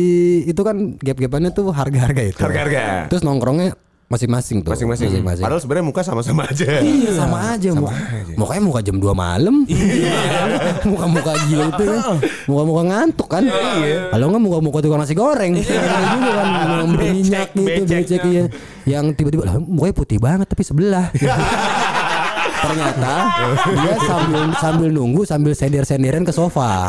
[0.46, 2.40] itu kan gap-gapannya tuh harga-harga itu.
[2.42, 3.06] Harga-harga.
[3.12, 3.78] Terus nongkrongnya
[4.14, 4.70] masing-masing tuh.
[4.70, 5.22] Masing-masing.
[5.42, 6.78] Padahal sebenarnya muka sama-sama aja.
[6.80, 7.74] Iya sama aja.
[7.74, 7.94] Muka,
[8.38, 9.66] Mukanya muka jam 2 malam.
[10.90, 12.00] Muka-muka gila itu kan
[12.46, 13.42] Muka-muka ngantuk kan?
[14.14, 15.58] Kalau enggak muka-muka tukang nasi goreng.
[15.58, 15.82] Iya.
[16.14, 16.46] Juga kan.
[16.94, 17.88] Berminyak gitu becek.
[17.90, 18.44] Becek iya.
[18.84, 21.08] Yang tiba-tiba lah mukanya putih banget tapi sebelah
[22.54, 23.12] Ternyata
[23.74, 26.88] dia sambil sambil nunggu sambil sender-senderan ke sofa.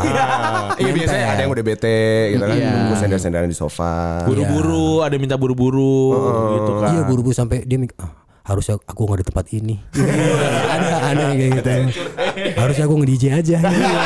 [0.76, 1.32] Iya biasanya Nempel.
[1.32, 2.00] ada yang udah bete
[2.30, 2.70] gitu kan Iya.
[2.70, 3.92] Nunggu sender-senderan di sofa
[4.24, 5.98] Buru-buru, ada yang minta buru-buru
[6.54, 6.88] gitu kan.
[6.90, 8.12] Iya buru-buru sampai dia "Ah,
[8.44, 9.74] harusnya aku nggak di tempat ini.
[10.74, 11.70] ada aneh kayak gitu.
[12.54, 13.58] harusnya aku nge DJ aja.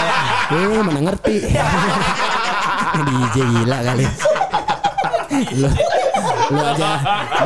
[0.54, 1.36] eh mana ngerti.
[3.00, 4.06] DJ gila kali.
[6.50, 6.90] Lu aja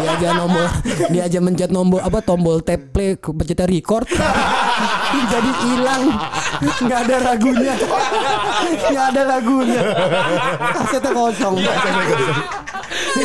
[0.00, 0.68] dia aja nombor
[1.12, 4.08] dia aja mencet nombor apa tombol tap play pencetnya record.
[5.32, 6.04] Jadi hilang.
[6.64, 7.74] Nggak ada lagunya
[8.64, 9.82] nggak ada lagunya
[10.74, 11.54] kasetnya kosong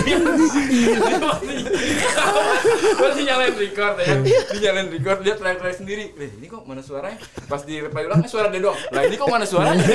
[2.92, 4.16] Terus dia nyalain record ya.
[4.22, 6.04] Dia nyalain record, dia teriak-teriak sendiri.
[6.14, 7.18] "Eh, ini kok mana suaranya?
[7.46, 8.78] Pas di reply ulang, suara dia doang.
[8.90, 9.82] Lah ini kok mana suaranya?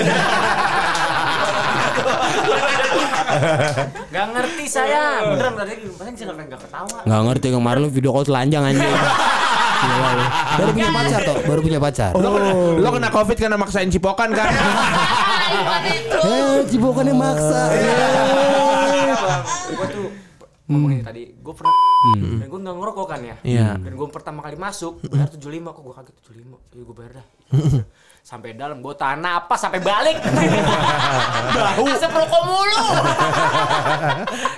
[4.07, 5.03] Gak ngerti saya.
[5.27, 6.99] Beneran berarti masa sih nggak nggak ketawa.
[7.05, 8.87] nggak ngerti kemarin lu video call telanjang anjing
[9.85, 10.25] Gila lu.
[10.55, 12.31] baru punya pacar toh baru punya pacar Lo,
[12.75, 14.49] lo kena covid karena maksain cipokan kan?
[16.25, 18.64] eh cipokannya maksa Eh.
[19.75, 20.07] Gue tuh
[20.65, 21.73] ngomongin tadi, gue pernah
[22.41, 23.37] dan gue nggak ngerokok kan ya.
[23.45, 23.69] Iya.
[23.81, 26.73] Dan gue pertama kali masuk, bayar 75 kok gue kaget 75.
[26.73, 27.27] Jadi gue bayar dah.
[28.25, 30.17] Sampai dalam gue tahan napas sampai balik.
[31.57, 31.85] Bau.
[31.85, 32.81] Asap rokok mulu.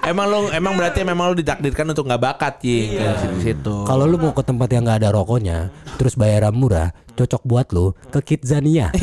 [0.06, 2.94] emang lo emang berarti memang lo ditakdirkan untuk nggak bakat di
[3.42, 3.82] situ.
[3.84, 7.90] kalau lu mau ke tempat yang nggak ada rokoknya terus bayaran murah cocok buat lu
[8.14, 8.94] ke Kidzania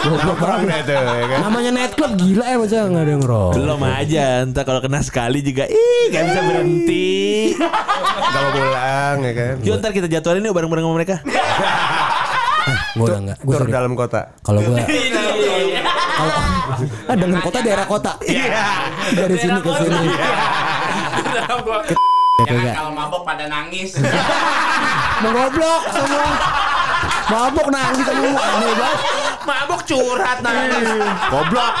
[0.00, 0.84] Goblok banget.
[0.84, 3.54] Itu ya kan Namanya nightclub gila ya masa nggak ada yang ngerokok.
[3.60, 7.20] Belum aja, entar kalau kena sekali juga, ih gak bisa berhenti.
[8.30, 11.16] Gak mau pulang ya kan Yuk ntar kita jadwalin yuk bareng-bareng sama mereka.
[12.94, 13.38] Gue udah nggak.
[13.42, 14.76] Gue Tur dalam kota Kalau gue
[16.20, 16.36] kalau
[17.08, 18.12] ah, dengan kota daerah kota.
[19.16, 20.08] Dari sini ke sini.
[22.44, 22.74] Jangan enggak.
[22.76, 23.96] kalau mabok pada nangis.
[25.24, 26.28] Mengoblok semua.
[27.32, 28.36] Mabok nangis semua.
[28.36, 29.19] Aneh banget.
[29.40, 30.88] Mabok curhat nangis.
[31.26, 31.72] Goblok.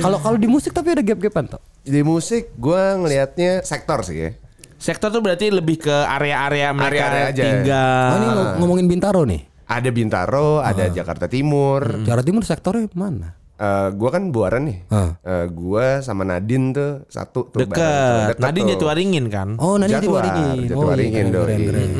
[0.00, 1.60] Kalau kalau di musik tapi ada gap-gapan toh.
[1.80, 4.30] Di musik gue ngelihatnya sektor sih ya
[4.76, 7.42] Sektor tuh berarti lebih ke area-area mereka Area-area aja.
[7.44, 8.02] tinggal.
[8.04, 9.42] Oh, ini ngom- ngomongin Bintaro nih.
[9.64, 13.38] Ada Bintaro, ada Jakarta Timur Jawa Timur sektornya mana?
[13.54, 14.78] Eh, gua kan buaran nih.
[14.88, 15.14] Ah.
[15.22, 17.78] Eh, gua sama Nadine tuh satu tuh bareng tuh.
[17.78, 18.26] Deket.
[18.28, 18.70] Deket Nadine tuh.
[18.74, 19.48] Jatuh Waringin kan?
[19.56, 20.58] Oh, nanti Jatuar, Jatuwaringin.
[20.66, 21.46] Jatuwaringin keren, doi.
[21.46, 21.90] keren, keren.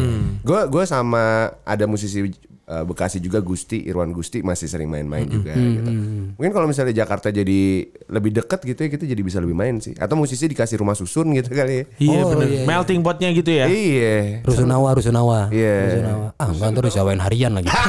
[0.42, 1.22] Gue gue sama
[1.62, 2.18] ada musisi
[2.66, 5.90] uh, Bekasi juga Gusti Irwan Gusti masih sering main-main juga gitu.
[6.36, 9.94] Mungkin kalau misalnya Jakarta jadi lebih deket gitu ya kita jadi bisa lebih main sih.
[9.96, 11.72] Atau musisi dikasih rumah susun gitu kali.
[11.72, 11.84] ya.
[11.98, 12.46] Iya Oh, bener.
[12.48, 12.66] iya, iya.
[12.68, 13.66] Melting potnya gitu ya.
[13.66, 14.44] Iya.
[14.46, 15.38] Rusunawa, Rusunawa.
[15.50, 15.76] Iya.
[15.88, 16.26] Rusunawa.
[16.38, 17.70] Ah, enggak ntar disewain harian lagi.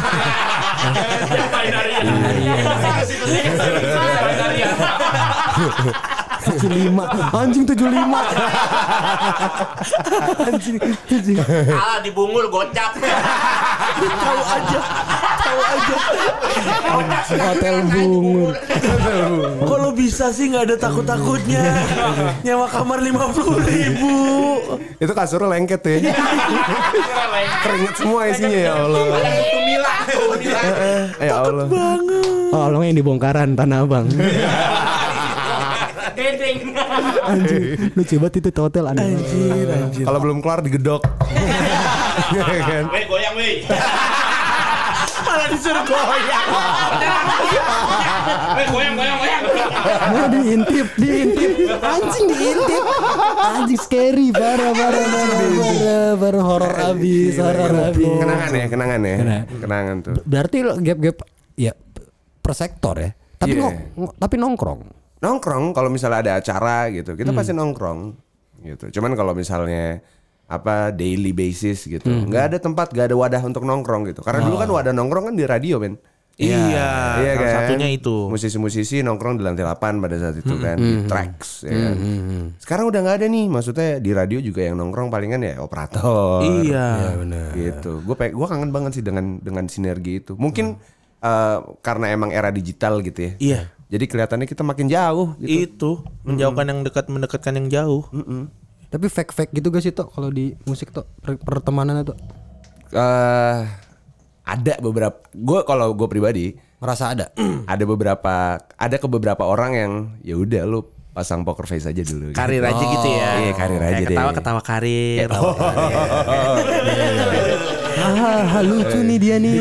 [3.14, 3.44] tujuh
[6.62, 8.20] lima anjing tujuh lima
[10.46, 11.42] anjing tujuh
[11.74, 12.94] Alah dibungul gocap.
[13.00, 14.80] Tahu aja.
[15.44, 15.96] Tahu aja.
[17.34, 18.54] hotel bungur
[19.66, 21.63] Kok lo bisa sih nggak ada takut-takutnya?
[22.46, 24.13] Nyewa kamar lima puluh ribu.
[25.02, 26.13] Itu kasurnya lengket ya.
[27.63, 29.04] Keringet semua isinya ya Allah.
[31.20, 31.66] Ya Allah.
[32.54, 34.06] oh lo yang dibongkaran tanah abang
[36.13, 36.58] Dendeng.
[37.30, 40.04] anjing lucu banget itu hotel aneh Anjir, anjir.
[40.04, 41.02] Kalau belum kelar digedok.
[42.30, 42.84] Iya kan?
[42.89, 43.56] Weh goyang weh.
[45.23, 46.47] Malah disuruh goyang.
[48.54, 49.41] Weh goyang goyang goyang.
[50.06, 52.84] mau diintip diintip anjing diintip
[53.38, 59.15] anjing scary parah parah parah parah horor abis horor abis Kenangan ya, kenangan ya.
[59.17, 59.43] Kenangan.
[59.60, 60.13] Kenangan tuh.
[60.23, 61.17] berarti lo gap-gap
[61.54, 61.73] ya
[62.39, 64.82] per sektor ya tapi nong- ng- tapi nongkrong
[65.24, 67.16] nongkrong kalau misalnya ada acara gitu.
[67.16, 68.00] Kita pasti nongkrong
[68.62, 69.00] gitu.
[69.00, 70.04] Cuman kalau misalnya
[70.44, 74.20] apa daily basis gitu nggak ada tempat nggak ada wadah untuk nongkrong gitu.
[74.20, 75.96] Karena dulu kan wadah nongkrong kan di radio men
[76.34, 76.58] Iya,
[77.22, 77.54] Iya salah kan?
[77.70, 78.26] satunya itu.
[78.26, 81.96] musisi-musisi nongkrong di lantai 8 pada saat itu kan di tracks ya kan?
[82.58, 86.42] sekarang udah nggak ada nih maksudnya di radio juga yang nongkrong palingan ya operator.
[86.42, 87.14] Iya.
[87.54, 88.02] gitu.
[88.02, 90.34] Gue gue kangen banget sih dengan dengan sinergi itu.
[90.34, 90.74] Mungkin
[91.22, 93.32] eh, karena emang era digital gitu ya.
[93.38, 93.62] Iya.
[93.93, 95.69] Jadi kelihatannya kita makin jauh gitu.
[95.69, 95.91] Itu
[96.25, 98.10] menjauhkan yang dekat mendekatkan yang jauh.
[98.89, 102.13] tapi fake fake gitu gak sih tuh kalau di musik tuh per- pertemanan itu
[102.93, 103.60] eh
[104.45, 107.34] ada beberapa gue kalau gue pribadi merasa ada
[107.73, 112.34] ada beberapa ada ke beberapa orang yang ya udah lu pasang poker face aja dulu
[112.34, 112.38] gitu.
[112.38, 113.29] Karir aja gitu ya.
[113.38, 114.10] Iya, karir Kayak aja deh.
[114.13, 115.27] Ketawa-ketawa karir.
[118.03, 119.58] ah lucu nih dia nih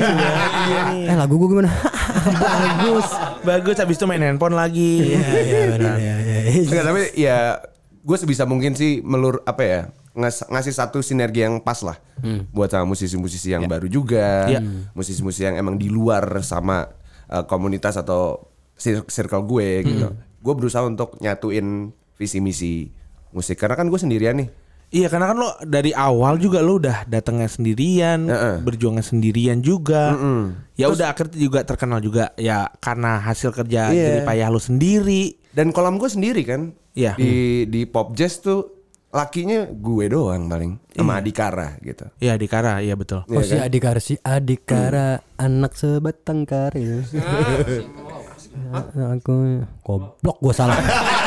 [1.07, 1.71] eh lagu gue gimana
[2.25, 3.09] bagus
[3.43, 5.13] Bagus habis itu main handphone lagi.
[5.13, 5.23] ya
[5.73, 7.39] benar ya ya Enggak, tapi ya
[7.99, 9.81] gue sebisa mungkin sih melur apa ya
[10.13, 11.97] ngas- ngasih satu sinergi yang pas lah
[12.49, 14.61] buat sama musisi-musisi yang baru juga, Ya.
[14.93, 16.87] musisi-musisi yang emang di luar sama
[17.27, 20.07] uh, komunitas atau cir- circle gue gitu.
[20.39, 22.91] Gue berusaha untuk nyatuin visi misi
[23.31, 24.49] musik karena kan gue sendirian nih.
[24.93, 28.57] Iya karena kan lo dari awal juga lo udah datangnya sendirian, Heeh.
[28.61, 30.13] berjuangnya sendirian juga.
[30.77, 34.05] Ya udah akhirnya juga terkenal juga ya karena hasil kerja Iya.
[34.05, 35.33] dari payah lo sendiri.
[35.49, 36.77] Dan kolam gue sendiri kan.
[36.93, 37.17] Iya.
[37.17, 38.69] Di di pop jazz tuh
[39.09, 42.09] lakinya gue doang paling sama Adikara gitu.
[42.17, 43.25] Iya di Kara, iya betul.
[43.29, 47.05] Oh si Adikara si Adikara anak sebatang karir.
[49.17, 50.77] Aku goblok gue salah.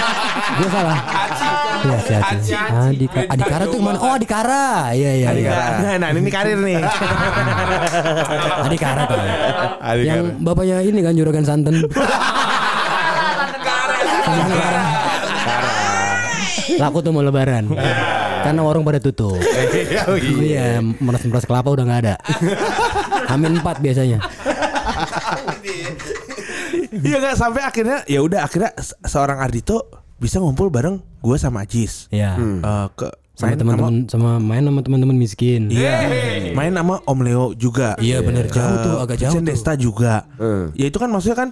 [0.58, 0.98] gue salah.
[1.86, 2.52] Iya si Aci.
[2.58, 3.30] Adikara.
[3.30, 3.98] Adikara tuh mana?
[4.02, 4.90] Oh Adikara.
[4.92, 5.30] Iya iya.
[5.32, 5.54] iya.
[6.02, 6.82] Nah ini karir nih.
[8.66, 9.20] Adikara tuh.
[10.02, 11.86] Yang bapaknya ini kan juragan santen.
[16.76, 17.70] Laku tuh mau lebaran.
[18.46, 19.38] Karena warung pada tutup.
[20.46, 22.16] Iya, meres-meres kelapa udah nggak ada.
[23.30, 24.20] Amin 4 biasanya.
[26.96, 31.62] Iya nggak sampai akhirnya ya udah akhirnya se- seorang Ardito bisa ngumpul bareng gue sama
[31.62, 32.10] Ajis.
[32.10, 32.34] Iya.
[32.42, 35.68] Eh, ke Sama main teman-teman sama main sama teman-teman miskin.
[35.68, 36.08] Iya,
[36.56, 37.94] main sama Om Leo juga.
[38.00, 38.48] Iya, bener.
[38.48, 39.50] Ke Jauh tuh, agak jauh Vincent tuh.
[39.52, 40.14] Desta juga.
[40.74, 41.50] Ya itu kan maksudnya kan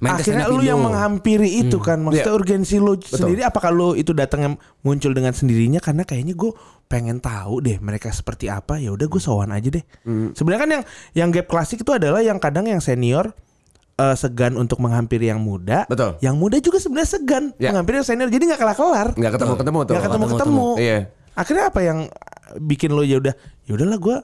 [0.00, 2.40] Main akhirnya lu yang menghampiri itu kan maksudnya Iya.
[2.40, 6.56] urgensi lu sendiri apakah lu itu datang muncul dengan sendirinya karena kayaknya gue
[6.88, 9.84] pengen tahu deh mereka seperti apa ya udah gue sowan aja deh
[10.32, 13.36] sebenarnya kan yang yang gap klasik itu adalah yang kadang yang senior
[14.00, 15.84] eh, segan untuk menghampiri yang muda.
[15.84, 16.16] Betul.
[16.18, 17.68] yang muda juga sebenarnya segan Ya.
[17.70, 18.28] menghampiri yang senior.
[18.28, 19.92] Jadi nggak kelar kelar Nggak ketemu-ketemu tuh.
[19.92, 20.98] nggak ketemu ketemu Iya.
[21.32, 21.98] akhirnya apa yang
[22.58, 24.16] bikin lo ya udah ya udahlah gue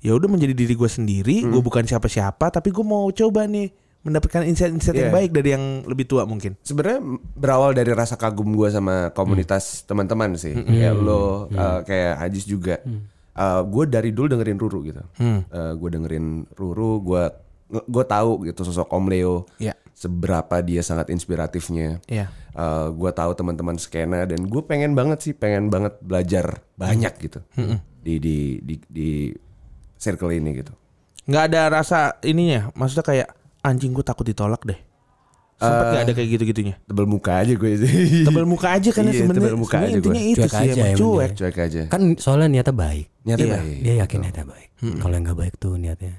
[0.00, 1.36] ya udah menjadi diri gue sendiri.
[1.42, 1.64] Gue Hmm.
[1.64, 3.70] bukan siapa-siapa tapi gue mau coba nih
[4.02, 5.16] mendapatkan insight-insight yang Iya.
[5.16, 6.58] baik dari yang lebih tua mungkin.
[6.58, 6.98] Sebenarnya
[7.32, 10.52] berawal dari rasa kagum gue sama komunitas teman-teman sih.
[10.52, 12.82] Kayak lo uh, kayak Ajis juga.
[13.64, 15.02] Gue dari dulu dengerin Ruru gitu.
[15.78, 17.24] Gue dengerin Ruru gue
[17.74, 19.72] gue tahu gitu sosok Om Leo Iya.
[19.92, 22.28] seberapa dia sangat inspiratifnya Iya.
[22.88, 27.40] gue tahu teman-teman skena dan gue pengen banget sih pengen banget belajar banyak gitu
[27.98, 29.08] di di di di
[29.94, 30.72] circle ini gitu
[31.24, 33.28] nggak ada rasa ininya maksudnya kayak
[33.62, 34.76] anjing gue takut ditolak deh
[35.54, 36.74] Sempet nggak ada kayak gitu-gitunya?
[36.82, 38.26] Tebel muka aja gue sih.
[38.26, 39.46] Tebel muka aja kan ya Iya, sebenarnya.
[39.46, 40.26] tebel muka aja intinya gue.
[40.26, 41.30] itu Cuek sih aja emang cuek.
[41.38, 41.82] Cuek aja.
[41.86, 43.06] Kan soalnya niatnya baik.
[43.22, 43.54] Niatnya Iya.
[43.54, 43.76] baik.
[43.78, 44.68] Dia yakin niatnya baik.
[44.98, 46.14] Kalau yang nggak baik tuh niatnya.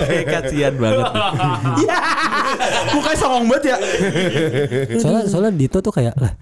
[0.00, 1.06] Kayak kasihan banget.
[1.80, 1.98] Iya.
[2.94, 3.76] Mukanya songong banget ya.
[5.00, 6.34] Soalnya soalnya Dito tuh kayak lah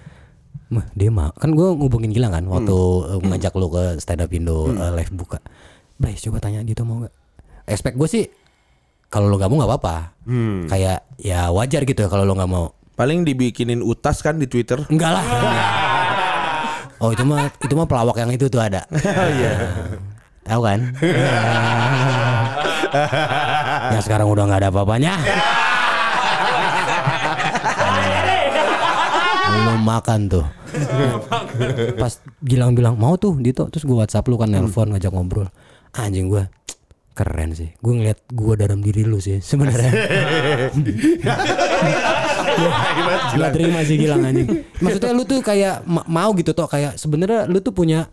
[0.69, 2.77] Mah, dia mah kan gue ngubungin Gilang kan waktu
[3.09, 5.41] eh, ngajak lu ke stand up Indo eh, live buka.
[5.97, 7.15] Bray coba tanya Dito mau nggak?
[7.65, 8.25] Expect gue sih
[9.09, 9.97] kalau lo nggak mau nggak apa-apa.
[10.69, 12.77] Kayak ya wajar gitu ya kalau lo nggak mau.
[12.99, 14.77] Paling dibikinin utas kan di Twitter.
[14.93, 15.25] Enggak lah.
[16.99, 18.83] Oh itu mah itu mah pelawak yang itu tuh ada.
[18.91, 19.55] Oh iya.
[20.49, 20.81] Tahu kan?
[23.93, 25.15] yang sekarang udah nggak ada apa-apanya.
[29.63, 30.47] Lu makan tuh.
[32.01, 35.47] Pas Gilang bilang mau tuh Dito terus gue WhatsApp lu kan nelpon ngajak ngobrol.
[35.95, 36.51] Anjing gue
[37.15, 37.71] keren sih.
[37.79, 39.95] Gue ngeliat gue dalam diri lu sih sebenarnya.
[43.33, 44.49] Gila terima sih Gilang anjing.
[44.83, 48.07] Maksudnya lu tuh kayak ma- mau gitu toh kayak sebenarnya lu tuh punya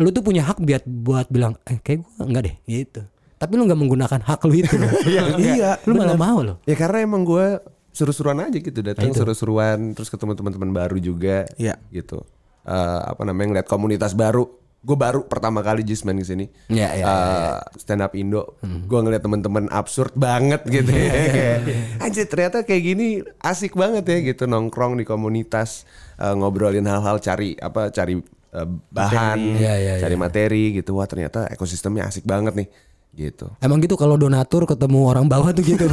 [0.00, 3.00] lu tuh punya hak buat buat bilang eh kayak gue enggak deh gitu.
[3.36, 4.74] Tapi lu nggak menggunakan hak lu itu.
[4.78, 4.90] loh.
[5.42, 6.56] Iya, lu malah mau loh.
[6.64, 7.58] Ya karena emang gue
[7.92, 9.20] seru-seruan aja gitu datang Itu.
[9.20, 11.76] seru-seruan terus ketemu teman-teman baru juga Iya.
[11.92, 12.24] gitu
[12.62, 14.46] Eh, apa namanya ngeliat komunitas baru
[14.82, 17.54] gue baru pertama kali just main ke sini Iya, iya, Eh, iya, iya.
[17.76, 21.58] stand up Indo gue ngeliat teman-teman absurd banget gitu ya kayak
[21.98, 23.06] anjir ternyata kayak gini
[23.38, 28.18] asik banget ya gitu nongkrong di komunitas eh, ngobrolin hal-hal cari apa cari
[28.50, 30.20] eh, bahan Iya, iya, cari iya.
[30.20, 32.68] materi gitu wah ternyata ekosistemnya asik banget nih
[33.14, 35.86] gitu Emang gitu kalau donatur ketemu orang bawah tuh gitu.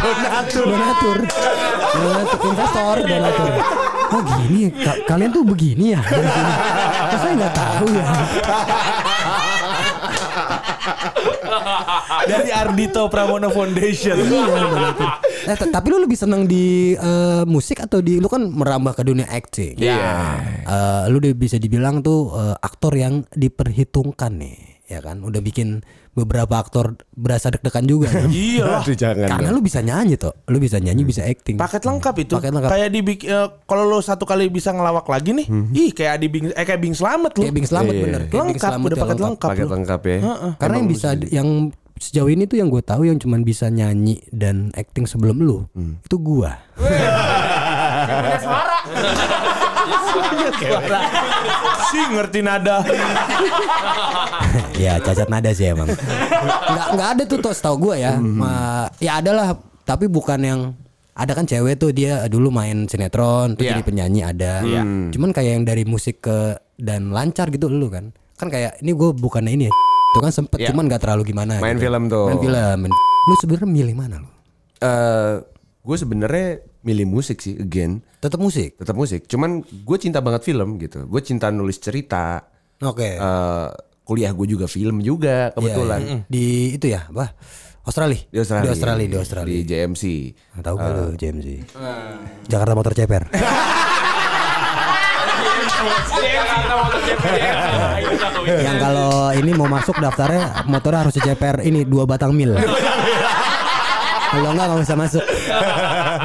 [0.00, 0.64] donatur.
[0.64, 1.18] Donatur.
[1.94, 3.52] Donatur investor donatur.
[4.14, 6.00] Oh gini, ka- kalian tuh begini ya.
[7.18, 8.06] Saya nggak tahu ya.
[12.24, 14.16] Dari Ardito Pramono Foundation.
[14.16, 14.94] Iya.
[15.44, 19.26] Eh, tapi lu lebih seneng di eh, musik atau di lu kan merambah ke dunia
[19.28, 19.76] acting.
[19.76, 19.98] Iya.
[20.62, 24.56] Eh, lu udah bisa dibilang tuh eh, aktor yang diperhitungkan nih,
[24.88, 25.20] ya kan?
[25.20, 25.82] Udah bikin
[26.14, 28.08] beberapa aktor berasa deg-degan juga.
[28.30, 29.58] Iya jangan Karena dong.
[29.58, 31.58] lu bisa nyanyi tuh, lu bisa nyanyi, bisa acting.
[31.58, 32.32] Paket lengkap itu.
[32.34, 32.70] Paket lengkap.
[32.70, 33.00] Kayak di
[33.66, 36.94] kalau lo satu kali bisa ngelawak lagi nih, ih kayak Adi Bing eh kayak Bing
[36.94, 37.42] Slamet lo.
[37.42, 38.02] Kayak Bing Slamet Iya.
[38.02, 38.20] bener.
[38.24, 39.48] Kayak Bing Lengkap, Slamet udah paket lengkap.
[39.50, 40.16] paket lengkap ya
[40.56, 41.48] Karena yang bisa yang
[41.94, 46.16] sejauh ini tuh yang gue tahu yang cuman bisa nyanyi dan acting sebelum lu itu
[46.18, 46.58] gua.
[51.86, 52.82] Si ngerti nada.
[54.76, 55.88] ya cacat nada sih emang.
[55.90, 58.16] Nggak nggak ada tuh tos tau gue ya.
[58.16, 59.48] Ma, ya ada lah
[59.82, 60.60] tapi bukan yang
[61.12, 63.78] ada kan cewek tuh dia dulu main sinetron tuh Iya.
[63.78, 64.52] jadi penyanyi ada.
[65.10, 66.38] Cuman kayak yang dari musik ke
[66.74, 68.10] dan lancar gitu lu kan.
[68.34, 69.74] Kan kayak ini gue bukannya ini ya.
[70.10, 70.70] Itu kan sempet Iya.
[70.70, 71.58] cuman gak terlalu gimana.
[71.58, 71.86] Main gitu.
[71.86, 72.26] film tuh.
[72.28, 72.76] Main film.
[72.80, 74.28] main- Lu sebenarnya milih mana lu?
[74.76, 75.40] eh
[75.80, 78.76] gue sebenarnya milih musik sih again Tetap musik.
[78.76, 82.44] tetap musik cuman gue cinta banget film gitu gue cinta nulis cerita
[82.78, 83.16] Oke.
[83.16, 83.68] Eh
[84.04, 86.20] kuliah gue juga film juga kebetulan Iya, iya.
[86.26, 87.32] Di itu ya, apa?
[87.82, 88.20] Australia.
[88.22, 89.48] di Australia Di Australia, di Australia.
[89.50, 90.02] di JMC
[90.52, 91.48] Nggak tahu gak lu JMC?
[92.46, 93.22] Jakarta Motor Ceper.
[98.44, 102.52] Yang kalau ini mau masuk daftarnya motornya harus ceper ini dua batang mil.
[104.34, 105.22] Kalau enggak nggak bisa masuk.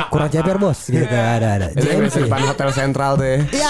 [0.09, 1.67] Kurang ceper bos gitu ada ada.
[1.69, 2.25] itu yang biasa JMC.
[2.25, 3.69] depan hotel sentral tuh ya Iya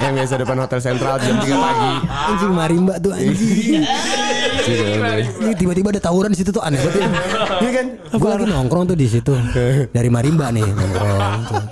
[0.00, 3.84] yang biasa depan hotel sentral jam 3 pagi Anjing marimba tuh anjing.
[5.40, 7.04] Ini tiba-tiba ada tawuran di situ tuh aneh banget.
[7.60, 7.86] Iya kan?
[8.16, 9.32] Gue lagi nongkrong tuh di situ.
[9.92, 11.40] Dari marimba nih nongkrong.
[11.46, 11.62] tuh.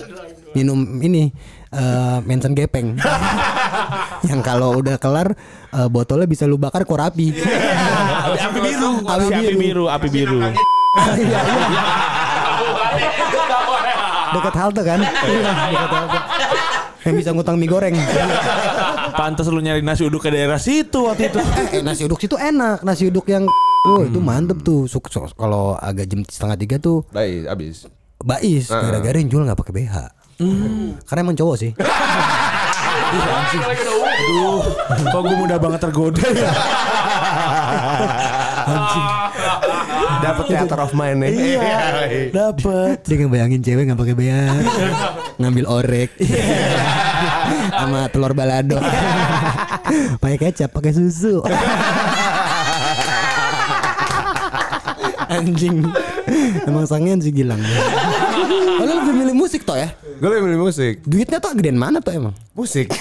[0.52, 1.32] Minum ini
[1.68, 2.96] eh mensen gepeng.
[4.28, 5.32] Yang kalau udah kelar
[5.72, 7.32] eh, botolnya bisa lu bakar kor api.
[7.32, 8.90] Api biru.
[9.08, 10.38] Api biru, api biru.
[14.30, 15.00] Dekat halte kan?
[15.28, 16.18] Iya, dekat halte.
[17.00, 17.94] Yang bisa ngutang mie goreng.
[19.10, 21.40] Pantas lu nyari nasi uduk ke daerah situ waktu itu.
[21.74, 23.46] Eh, nasi uduk situ enak, nasi uduk yang
[23.88, 24.84] Oh itu mantep tuh.
[24.84, 27.86] Suk- suk- Kalau agak jam setengah tiga tuh baik abis
[28.18, 29.94] Bais gara-gara yang jual nggak pakai BH.
[31.04, 31.70] Karena emang cowok sih.
[33.08, 34.60] Aduh,
[35.08, 36.52] kok gue mudah banget tergoda ya.
[40.18, 41.80] dapat theater of mind nih Iya,
[42.34, 43.00] dapet.
[43.06, 44.34] Dia ngebayangin cewek nggak pakai BH,
[45.40, 46.10] ngambil orek,
[47.72, 48.76] sama telur balado,
[50.20, 51.40] pakai kecap, pakai susu.
[55.28, 55.84] Anjing,
[56.64, 57.60] emang sangen sih Gilang.
[58.78, 59.92] Oh, lu lebih milih musik toh ya?
[59.92, 62.34] gue lebih milih musik Duitnya tuh gedean mana tuh emang?
[62.54, 62.88] musik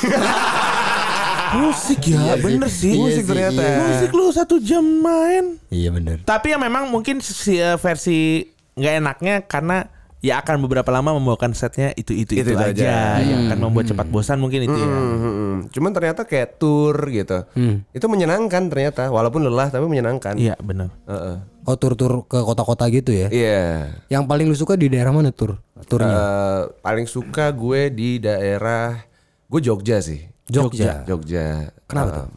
[1.48, 3.00] Musik ya, bener sih.
[3.00, 3.64] Musik ternyata.
[3.88, 5.56] Musik lu satu jam main.
[5.72, 6.20] Iya bener.
[6.28, 8.43] Tapi ya memang mungkin si eh, versi
[8.76, 9.88] nggak enaknya karena
[10.28, 13.23] ya akan beberapa lama membawakan setnya itu itu itu, Itu-itu aja, aja.
[13.23, 14.84] yang akan membuat cepat bosan mungkin itu ya.
[14.91, 15.55] Hmm, hmm, hmm.
[15.71, 17.47] Cuman ternyata kayak tour gitu.
[17.95, 20.36] Itu menyenangkan ternyata, walaupun lelah tapi menyenangkan.
[20.36, 20.91] Iya benar.
[21.07, 21.36] Heeh.
[21.67, 23.28] Oh tur-tur ke kota-kota gitu ya.
[23.32, 23.91] Iya.
[24.11, 25.59] Yang paling lu suka di daerah mana tur?
[25.88, 26.11] Turnya?
[26.11, 28.99] Eh, paling suka gue di daerah
[29.47, 30.28] gue Jogja sih.
[30.47, 31.07] Jogja.
[31.07, 31.71] Jogja.
[31.88, 32.28] Kenapa tuh?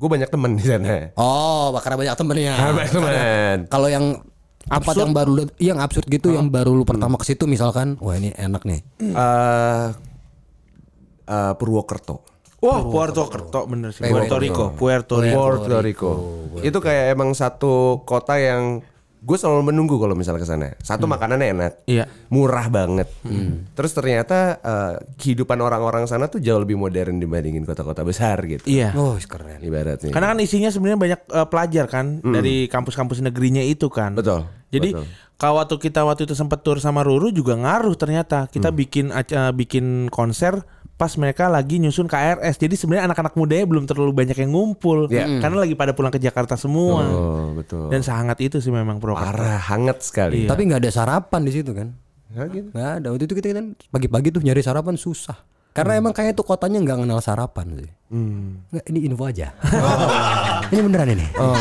[0.00, 1.12] Gue banyak temen di sana.
[1.16, 2.54] Oh, karena banyak temennya.
[2.72, 3.56] Banyak temen.
[3.68, 4.04] Kalau yang
[4.64, 8.14] tempat yang baru lu- yang absurd gitu yang baru lu pertama ke situ misalkan, wah
[8.14, 8.80] ini enak nih.
[9.00, 9.86] Eh,
[11.26, 12.24] eh, Purwokerto.
[12.64, 14.08] Wah, Puerto Kerto bener sih.
[14.08, 15.36] Puerto Rico, Puerto Rico.
[15.36, 16.12] Puerto Rico.
[16.64, 18.80] Itu kayak emang satu kota yang
[19.24, 20.68] gue selalu menunggu kalau misalnya ke sana.
[20.78, 22.04] Satu makanannya enak, Iya.
[22.28, 23.08] murah banget.
[23.72, 28.68] Terus ternyata eh, kehidupan orang-orang sana tuh jauh lebih modern dibandingin kota-kota besar gitu.
[28.68, 28.92] Iya.
[28.92, 29.58] Oh, keren.
[29.58, 30.12] Ibaratnya.
[30.12, 34.12] Karena kan isinya sebenarnya banyak eh, pelajar kan dari kampus-kampus negerinya itu kan.
[34.12, 35.08] Betul, Jadi betul.
[35.34, 38.44] kalau waktu kita waktu itu sempat tur sama Ruru juga ngaruh ternyata.
[38.46, 40.60] Kita bikin aca- bikin konser
[40.94, 42.56] pas mereka lagi nyusun KRS.
[42.56, 45.42] Jadi sebenarnya anak-anak mudanya belum terlalu banyak yang ngumpul Iya.
[45.42, 47.02] karena lagi pada pulang ke Jakarta semua.
[47.02, 47.90] Oh, betul.
[47.90, 49.34] Dan sehangat itu sih memang Purwokerto.
[49.34, 50.46] Parah, hangat sekali.
[50.46, 51.90] Tapi nggak ada sarapan di situ kan?
[52.34, 52.68] Ya, gitu.
[52.70, 53.06] Nggak ada.
[53.10, 55.38] Waktu itu kita kan pagi-pagi tuh nyari sarapan susah.
[55.74, 57.90] Karena emang kayak tuh kotanya nggak kenal sarapan sih.
[58.70, 59.50] Nggak, ini info aja.
[60.70, 61.26] ini beneran ini.
[61.34, 61.58] Oh.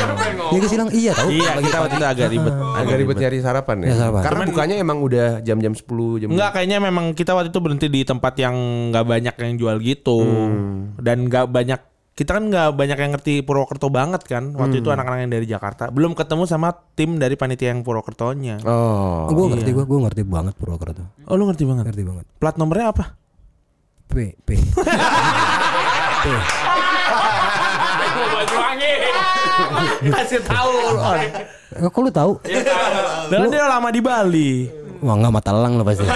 [0.54, 1.34] Ya gue bilang iya tahu.
[1.34, 2.54] Iya, kita waktu itu agak ribet.
[2.54, 3.86] Agak ribet nyari sarapan ya.
[3.90, 4.22] Ya, sarapan.
[4.22, 5.82] Karena bukanya emang udah jam-jam 10
[6.22, 6.30] jam.
[6.30, 8.54] Enggak kayaknya memang kita waktu itu berhenti di tempat yang
[8.94, 10.18] nggak banyak yang jual gitu
[11.00, 11.82] dan nggak banyak
[12.14, 15.90] kita kan nggak banyak yang ngerti Purwokerto banget kan waktu itu anak-anak yang dari Jakarta
[15.90, 19.26] belum ketemu sama tim dari panitia yang Purwokertonya Oh.
[19.26, 21.02] gue ngerti gue, gue ngerti banget Purwokerto.
[21.02, 22.26] oh lu ngerti banget Ngerti banget.
[22.38, 23.18] plat nomornya apa
[24.14, 24.50] P P.
[30.06, 30.74] kasih tahu
[31.74, 32.32] Eh, Kok lu tahu?
[33.28, 34.70] dan dia lama di Bali
[35.02, 36.08] Wah nggak mata elang lo pasti.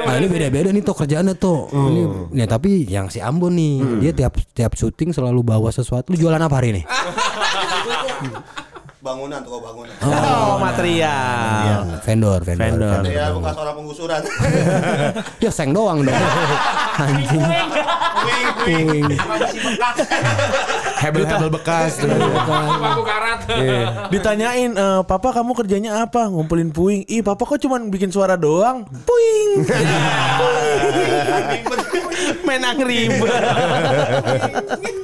[0.00, 1.66] Nah ini beda-beda nih tuh kerjaannya tuh.
[1.66, 2.00] Ini,
[2.30, 6.14] nih tapi yang si Ambon nih, dia tiap tiap syuting selalu bawa sesuatu.
[6.14, 6.82] Lu jualan apa hari ini?
[9.00, 9.96] Bangunan, toko bangunan.
[10.04, 13.00] oh material Vendor, vendor.
[13.00, 13.00] Vendor.
[13.08, 14.20] Ya bekas orang penggusuran.
[15.44, 16.12] Ya seng doang dong.
[17.00, 17.40] Anjing.
[18.60, 19.08] Puing.
[21.00, 21.96] Hebel-hebel bekas.
[22.04, 23.40] Aku karat.
[24.12, 28.84] ditanyain "Eh, papa kamu kerjanya apa ngumpulin puing ih papa kok cuman bikin suara doang
[29.08, 29.64] puing
[32.44, 33.10] main.
[33.10, 34.92] Eh,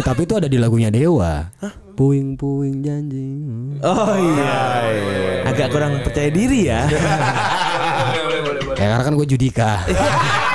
[0.00, 1.48] Tapi itu ada di lagunya Dewa.
[1.96, 3.28] Puing puing janji.
[3.84, 4.56] oh iya
[5.44, 6.88] agak kurang percaya diri ya
[8.80, 9.84] Ya karena kan gue Judika.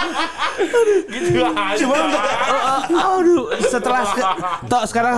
[1.80, 1.96] Cuma
[3.20, 4.02] aduh setelah
[4.66, 5.16] tok sekarang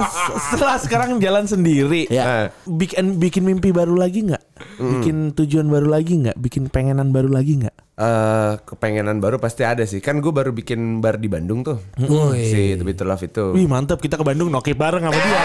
[0.52, 2.06] setelah sekarang jalan sendiri.
[2.10, 2.50] Ya.
[2.66, 4.42] Bikin bikin mimpi baru lagi nggak?
[4.78, 6.36] Bikin tujuan baru lagi nggak?
[6.38, 7.76] Bikin pengenan baru lagi nggak?
[8.02, 10.00] Eh, kepengenan baru pasti ada sih.
[10.00, 11.78] Kan gue baru bikin bar di Bandung tuh.
[12.00, 12.40] Woi.
[12.48, 13.44] Si The Bitter Love itu.
[13.52, 15.42] Wih mantep kita ke Bandung nokip bareng sama dia.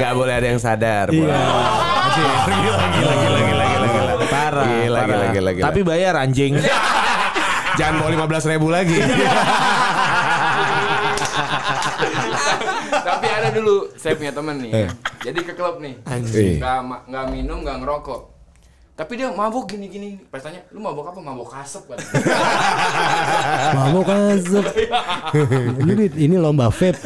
[0.00, 1.12] Gak boleh ada yang sadar.
[1.12, 1.40] Iya.
[2.10, 3.59] Gila, gila, gila.
[5.40, 5.64] Gila, gila.
[5.66, 6.54] Tapi bayar anjing.
[7.78, 8.98] Jangan mau 15 ribu lagi.
[12.90, 14.70] Tapi ada dulu saya punya temen nih.
[14.70, 14.88] ya.
[15.22, 15.96] Jadi ke klub nih.
[16.04, 16.60] Anjing.
[16.60, 18.20] Nggak ma- nggak minum, nggak ngerokok.
[18.92, 20.20] Tapi dia mabuk gini-gini.
[20.28, 21.18] Pas tanya, lu mabuk apa?
[21.18, 21.98] Mabuk asap kan.
[23.72, 24.64] Mabok asap.
[25.80, 27.00] ini ini lomba vape.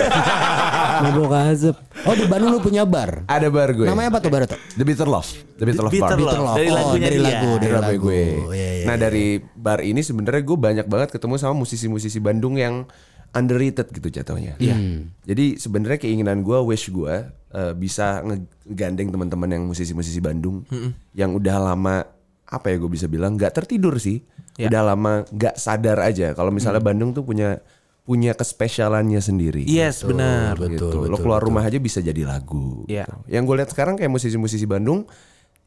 [1.00, 1.76] Mabok asap.
[2.04, 3.22] Oh di Bandung lu punya bar.
[3.26, 3.86] ada bar gue.
[3.86, 4.56] Namanya apa tuh bar itu?
[4.74, 5.28] The Bitter Love.
[5.54, 6.34] The Bitter Love Bitter Bar.
[6.36, 6.56] Love.
[6.56, 7.24] Dari Oh, lagunya dari dia.
[7.24, 8.02] lagu, dari Dari lagu.
[8.02, 8.22] gue.
[8.50, 9.02] Iya, iya, nah iya.
[9.02, 12.84] dari bar ini sebenarnya gue banyak banget ketemu sama musisi-musisi Bandung yang
[13.30, 14.54] underrated gitu jatuhnya.
[14.58, 14.76] Iya.
[15.24, 20.66] Jadi sebenarnya keinginan gue, wish gue eh, bisa ngegandeng teman-teman yang musisi-musisi Bandung
[21.12, 22.02] yang udah lama
[22.44, 24.20] apa ya gue bisa bilang nggak tertidur sih,
[24.54, 24.70] Ya.
[24.70, 27.58] udah lama nggak sadar aja kalau misalnya Bandung tuh punya
[28.04, 29.64] punya kespesialannya sendiri.
[29.64, 30.60] Yes benar.
[30.60, 31.08] gitu.
[31.08, 32.84] Lo keluar rumah aja bisa jadi lagu.
[32.84, 33.08] Iya.
[33.08, 33.16] gitu.
[33.32, 35.08] Yang gue lihat sekarang kayak musisi-musisi Bandung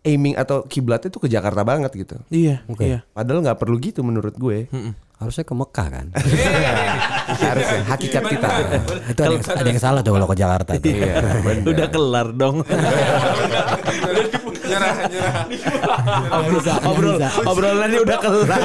[0.06, 2.16] aiming atau kiblatnya tuh ke Jakarta banget gitu.
[2.30, 2.62] Iya.
[2.78, 3.04] Iya.
[3.10, 4.70] Padahal nggak perlu gitu menurut gue.
[5.18, 6.06] Harusnya ke Mekah kan.
[7.28, 8.48] Harusnya hakikat kita.
[9.06, 10.88] itu ada yang, ada yang salah tuh kalau ke Jakarta tuh.
[10.88, 11.64] Iya, bener.
[11.68, 12.56] Udah kelar dong.
[14.68, 15.34] Nyerah, nyerah.
[16.28, 17.28] Nggak bisa, nggak Obrol, bisa.
[17.46, 18.62] obrolannya udah kelar.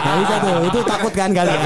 [0.00, 1.60] Nggak bisa tuh, itu takut kan kalian.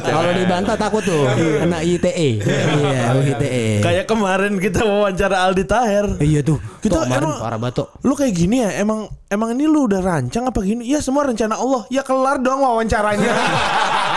[0.00, 2.30] Kalau dibantah takut tuh, kena ITE.
[2.40, 3.66] Iya, ITE.
[3.80, 6.06] Kayak kemarin kita wawancara Aldi Taher.
[6.18, 7.88] Iya tuh, Kita emang- parah banget Tok.
[8.02, 10.84] Lu kayak gini ya, emang emang ini lu udah rancang apa gini?
[10.84, 11.88] Ya semua rencana Allah.
[11.88, 13.32] Ya kelar dong wawancaranya.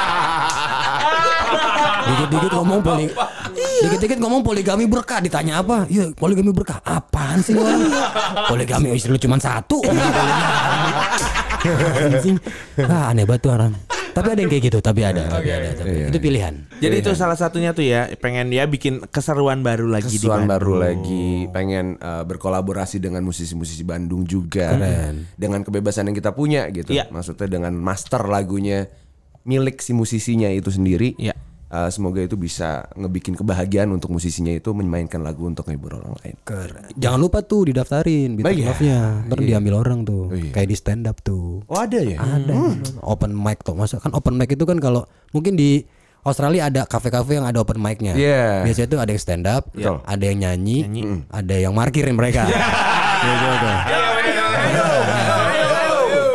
[2.14, 3.06] Dikit-dikit ngomong poli
[3.84, 5.84] Dikit-dikit ngomong poligami berkah ditanya apa?
[5.86, 6.80] Iya, poligami berkah.
[6.80, 7.82] Apaan sih lu orang?
[8.48, 9.82] Poligami istri lu cuma satu.
[12.80, 13.74] Ah, aneh banget tuh orang.
[14.14, 15.74] Tapi ada yang kayak gitu, tapi ada, tapi ada.
[15.74, 16.54] tapi- Itu pilihan.
[16.78, 20.54] Jadi itu salah satunya tuh ya, pengen dia bikin keseruan baru lagi di Bandung.
[20.54, 24.78] baru lagi pengen eh, berkolaborasi dengan musisi-musisi Bandung juga
[25.34, 27.10] dengan kebebasan yang kita punya gitu Iya.
[27.10, 28.86] maksudnya dengan master lagunya
[29.44, 31.34] milik si musisinya itu sendiri Iya.
[31.74, 36.38] Eh, semoga itu bisa ngebikin kebahagiaan untuk musisinya itu memainkan lagu untuk menghibur orang lain
[36.94, 38.68] Jangan lupa tuh didaftarin Beat Oh, iya.
[38.70, 39.00] Love-nya.
[39.26, 40.30] Ntar diambil orang tuh.
[40.38, 40.54] iya.
[40.54, 41.66] Kayak di stand up tuh.
[41.66, 42.78] oh ada ya Ada.
[43.02, 43.74] Open mic tuh.
[43.74, 45.82] Masa kan open mic itu kan kalau mungkin di
[46.22, 48.14] Australia ada kafe-kafe yang ada open mic-nya.
[48.14, 48.62] Iya.
[48.64, 49.98] Biasanya tuh ada yang stand up, Betul.
[50.00, 50.78] ada yang nyanyi,
[51.28, 52.46] ada yang markirin mereka.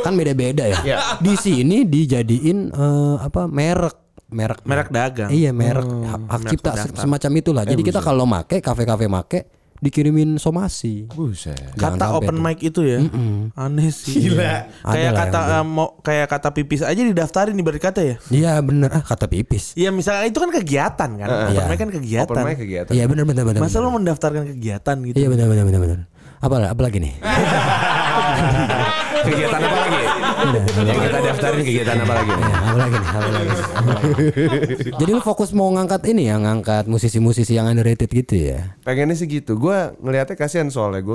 [0.03, 0.79] Kan beda-beda ya.
[1.21, 5.31] Di sini dijadiin eh, apa merek merek Merek dagang.
[5.31, 7.01] Iya merek hak, hak merek cipta terdaftar.
[7.01, 7.63] semacam itulah.
[7.65, 9.41] Jadi kita kalau make kafe-kafe make
[9.79, 11.07] dikirimin somasi.
[11.07, 11.55] Buset.
[11.79, 12.99] Kata open mic itu ya.
[13.55, 14.35] Aneh sih.
[14.35, 18.17] Ada Kayak lah kata eh, mau kayak kata pipis aja didaftarin ibarat kata ya.
[18.29, 19.79] Iya bener ah kata pipis.
[19.79, 21.27] Iya misalnya itu kan kegiatan kan.
[21.31, 21.63] Open Iya.
[21.71, 22.27] mic kan kegiatan.
[22.27, 23.61] open mic kegiatan Iya bener bener bener.
[23.63, 23.87] Masa bener.
[23.87, 25.17] lu mendaftarkan kegiatan gitu?
[25.17, 25.99] Iya benar benar benar benar.
[26.39, 27.15] Apa apa lagi nih?
[29.19, 29.99] kegiatan apa lagi
[30.39, 32.43] kita daftarin kegiatan apa lagi nih?
[32.43, 33.09] Ya, apa lagi nih?
[33.09, 33.51] Apa lagi?
[35.01, 38.75] Jadi lu fokus mau ngangkat ini ya, ngangkat musisi-musisi yang underrated gitu ya.
[38.81, 41.15] pengennya sih gitu gue ngelihatnya kasihan soalnya gue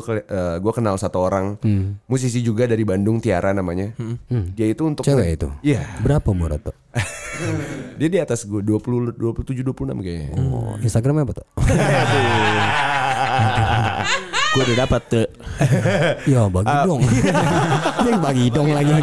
[0.60, 1.58] gue kenal satu orang
[2.06, 3.92] musisi juga dari Bandung Tiara namanya
[4.54, 5.48] dia itu untuk Cewek itu.
[5.64, 6.76] Iya Berapa umur tuh?
[8.00, 11.46] dia di atas gue 20 27 26 kayaknya Oh, Instagramnya apa tuh?
[14.54, 15.28] Gue udah dapat tuh.
[16.32, 17.02] ya bagi dong.
[18.06, 18.98] Dia bagi dong lagi.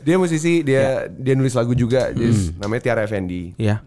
[0.00, 3.80] dia musisi dia dia nulis lagu juga dia namanya Tiara Effendi Iya.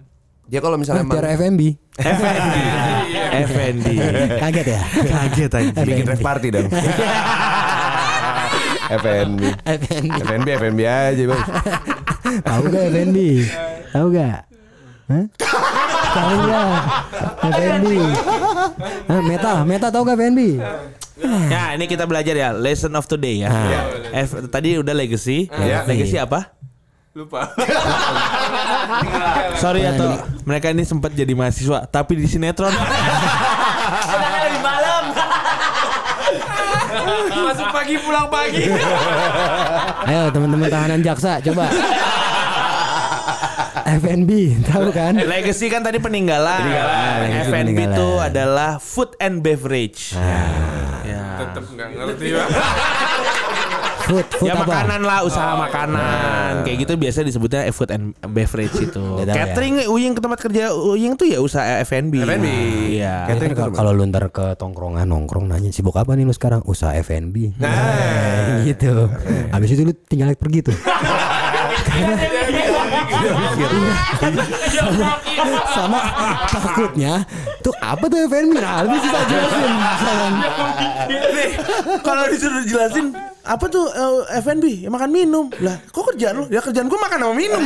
[0.43, 1.61] dia kalau misalnya Ah, emang Tiara FMB.
[1.95, 2.63] Effendi.
[3.41, 3.95] Effendi.
[4.35, 4.81] Kaget ya?
[5.03, 5.81] Kaget aja.
[5.83, 6.65] bikin rave party dong
[8.89, 10.05] FNB FMB.
[10.17, 11.41] FNB FNB aja bang
[12.41, 13.17] Tahu gak FMB?
[13.87, 14.37] Tahu gak?
[15.07, 15.25] Hah?
[16.09, 16.69] Tahu gak?
[17.47, 17.85] FMB.
[19.05, 20.41] Hah, Meta, Meta tahu gak FMB?
[21.53, 23.49] Ya ini kita belajar ya lesson of today ya.
[24.13, 25.49] F, tadi udah legacy.
[25.49, 25.85] Iya.
[25.89, 26.53] Legacy apa?
[27.17, 27.49] Lupa.
[29.63, 30.21] Sorry ya toh.
[30.45, 32.69] Mereka ini sempat jadi mahasiswa tapi di sinetron.
[34.05, 35.03] Sedangkan lebih malam.
[37.49, 38.69] Masuk pagi pulang pagi.
[40.05, 41.65] Ayo teman-teman tahanan jaksa coba.
[43.87, 44.31] FNB
[44.67, 45.15] tahu kan?
[45.15, 46.59] legacy kan tadi peninggalan.
[47.47, 47.71] Peninggalan.
[47.71, 50.11] itu adalah food and beverage.
[50.13, 51.06] Ya.
[51.37, 52.49] Tetep nggak ngerti bang.
[54.07, 54.63] Food, food ya apa?
[54.63, 56.63] makanan lah, usaha makanan.
[56.63, 59.03] Kayak gitu biasa disebutnya food and beverage itu.
[59.27, 59.35] Ya.
[59.43, 62.23] Catering Uying ke tempat kerja Uying tuh ya usaha F&B.
[62.23, 62.47] F&B.
[62.95, 63.27] Iya.
[63.27, 66.63] Ya kan kalau- kalau lu ntar ke tongkrongan nongkrong nanya sibuk apa nih lu sekarang
[66.63, 69.11] usaha FNB nah gitu
[69.51, 70.77] habis itu lu tinggal pergi tuh
[75.73, 75.99] sama
[76.49, 77.23] takutnya
[77.61, 79.71] tuh apa tuh FNB nah lu bisa jelasin
[82.03, 83.07] kalau disuruh jelasin
[83.47, 84.83] apa tuh eh, F&B?
[84.83, 85.47] Ya makan minum.
[85.63, 86.45] Lah, kok kerjaan lu?
[86.51, 87.63] Ya kerjaan gua makan sama minum.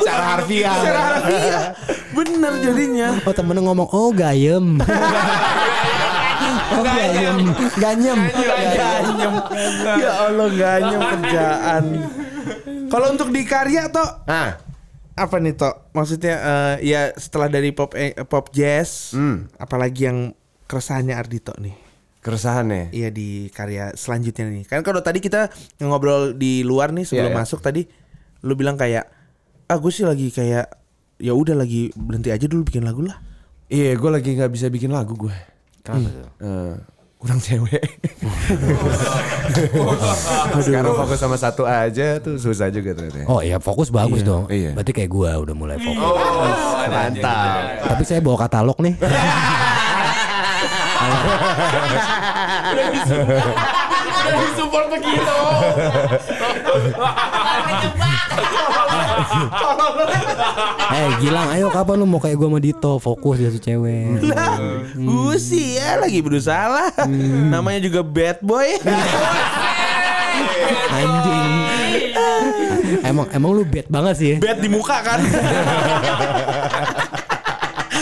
[0.00, 1.62] secara harfiah Secara harfiah.
[2.16, 3.08] Bener jadinya.
[3.20, 4.80] oh temen ngomong oh gayem
[6.72, 9.32] oh gayem ganyem Ganyem.
[10.00, 11.84] Ya Allah ganyem kerjaan.
[12.86, 14.56] Kalau untuk di karya toh nah
[15.12, 15.72] apa nih toh?
[15.90, 19.48] Maksudnya eh, ya setelah dari pop eh, pop jazz, Hmm.
[19.56, 20.18] apalagi yang
[20.64, 21.72] keresahannya Ardito nih.
[22.18, 24.64] keresahan ya Iya di karya selanjutnya nih.
[24.64, 25.46] Kan kalau tadi kita
[25.78, 27.40] ngobrol di luar nih sebelum Iya, iya.
[27.40, 27.86] masuk tadi
[28.42, 29.06] lu bilang kayak
[29.64, 30.66] ah gue sih lagi kayak
[31.16, 33.16] ya udah lagi berhenti aja dulu bikin lagu lah.
[33.66, 35.32] iya gue lagi nggak bisa bikin lagu gue
[35.80, 36.28] Kenapa tuh?
[36.40, 36.74] Eh,
[37.16, 37.80] kurang cewek
[40.66, 44.44] sekarang fokus sama satu aja tuh susah juga ternyata Oh iya fokus bagus dong.
[44.52, 44.76] iya.
[44.76, 46.58] Berarti kayak gua udah mulai fokus.
[46.92, 48.94] mantap Tapi saya bawa katalog nih.
[54.26, 55.36] Di support begitu.
[60.86, 64.56] Eh Gilang ayo kapan lu mau kayak gue sama Dito Fokus dia si cewek Lah,
[64.94, 66.90] gue sih ya lagi berusaha lah.
[67.50, 68.68] Namanya juga bad boy.
[70.92, 71.52] Anjing
[73.02, 74.38] Emang emang lu bad banget sih ya?
[74.40, 75.20] bad di muka kan.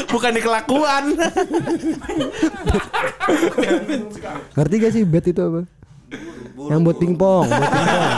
[0.08, 1.04] Bukan di kelakuan.
[4.54, 5.60] Ngerti gak sih bad itu apa?
[6.54, 8.10] Yang buat pingpong, buat pingpong.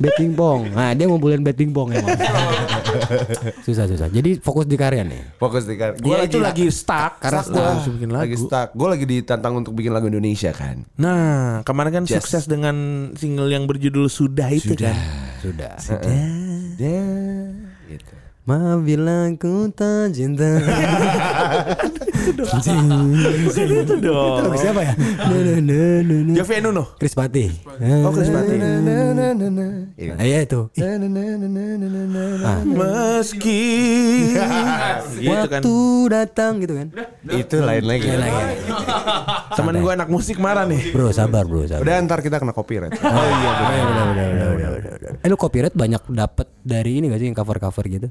[0.00, 0.60] Bet pingpong.
[0.72, 2.16] Nah, dia ngumpulin bet pingpong emang.
[3.66, 4.08] susah susah.
[4.08, 5.36] Jadi fokus di karya nih.
[5.36, 5.92] Fokus di kan.
[6.00, 7.70] Dia itu lagi stuck karena stuck gua.
[7.76, 8.22] harus bikin lagu.
[8.24, 8.68] Lagi stuck.
[8.72, 10.88] Gue lagi ditantang untuk bikin lagu Indonesia kan.
[10.96, 12.24] Nah, kemarin kan Just.
[12.24, 14.96] sukses dengan single yang berjudul Sudah itu kan.
[15.44, 15.76] Sudah.
[16.00, 17.69] Dan gitu.
[18.50, 20.58] Ma bilang ku tak cinta.
[22.26, 24.42] itu dong.
[24.42, 24.92] Lagu siapa ya?
[24.98, 26.34] Na, na, na, na, na.
[26.34, 26.98] Jovi Nuno.
[26.98, 27.46] Chris Pati.
[28.02, 28.54] Oh, Chris Pati.
[29.94, 30.12] Iya.
[30.18, 30.66] Ah, iya itu.
[32.66, 33.62] Meski
[35.14, 35.62] gitu kan.
[35.62, 35.76] Waktu
[36.10, 36.88] datang gitu kan.
[37.30, 38.10] Itu lain lagi.
[39.54, 40.90] Temen gue anak musik marah nih.
[40.90, 41.86] Bro, sabar bro, sabar.
[41.86, 42.98] Udah ntar kita kena copyright.
[42.98, 45.12] Oh iya benar benar benar benar benar.
[45.20, 48.08] Eh lu copyright banyak dapet dari ini gak sih yang cover-cover gitu?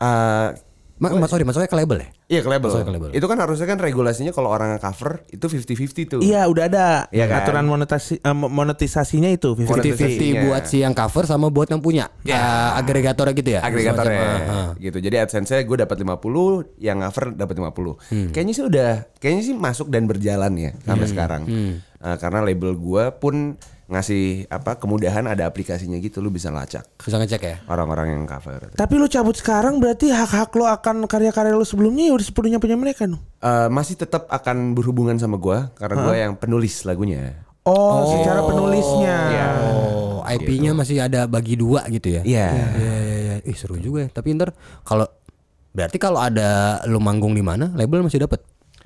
[0.00, 0.48] Eh,
[0.94, 2.08] Ma, mas sorry, masuknya ke label ya?
[2.38, 2.70] Iya ke label.
[2.70, 3.08] Masuknya ke label.
[3.18, 6.20] Itu kan harusnya kan regulasinya kalau orang cover itu 50-50 tuh.
[6.22, 7.42] Iya udah ada Iya kan?
[7.42, 10.38] aturan monetasi eh, monetisasinya itu 50 Monetisasi.
[10.38, 12.14] 50-50 buat si yang cover sama buat yang punya.
[12.22, 13.60] Ya, agregatornya gitu ya.
[13.66, 14.68] agregatornya ah, ah.
[14.78, 15.02] gitu.
[15.02, 18.30] Jadi AdSense-nya gue dapat 50, yang cover dapat 50.
[18.30, 21.42] Kayaknya sih udah kayaknya sih masuk dan berjalan ya sampai sekarang.
[21.50, 27.20] Eh, karena label gue pun ngasih apa kemudahan ada aplikasinya gitu lu bisa lacak Bisa
[27.20, 27.56] ngecek ya.
[27.68, 28.72] orang-orang yang cover.
[28.72, 32.80] Tapi lu cabut sekarang berarti hak-hak lo akan karya-karya lo sebelumnya ya udah sepenuhnya punya
[32.80, 33.20] mereka no.
[33.44, 37.44] Eh, masih tetap akan berhubungan sama gue karena gue yang penulis lagunya.
[37.64, 39.16] Oh, secara penulisnya.
[39.72, 42.22] Oh, IP-nya masih ada bagi dua gitu ya.
[42.24, 42.48] Iya.
[42.52, 43.34] Iya iya iya.
[43.44, 44.08] Ih seru juga ya.
[44.12, 44.52] Tapi ntar
[44.84, 45.08] kalau
[45.72, 48.40] berarti kalau ada lu manggung di mana, label masih dapat.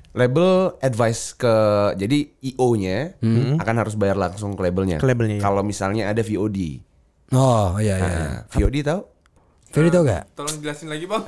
[0.09, 1.55] Label advice ke
[1.93, 3.13] jadi IO-nya
[3.61, 4.97] akan harus bayar langsung ke labelnya.
[4.97, 5.43] Ke labelnya, ya.
[5.45, 6.81] Kalau misalnya ada VOD.
[7.29, 8.09] Oh iya iya.
[8.09, 9.01] Nah, VOD tahu?
[9.69, 10.25] Ferry tau gak?
[10.33, 11.21] Tolong jelasin lagi bang.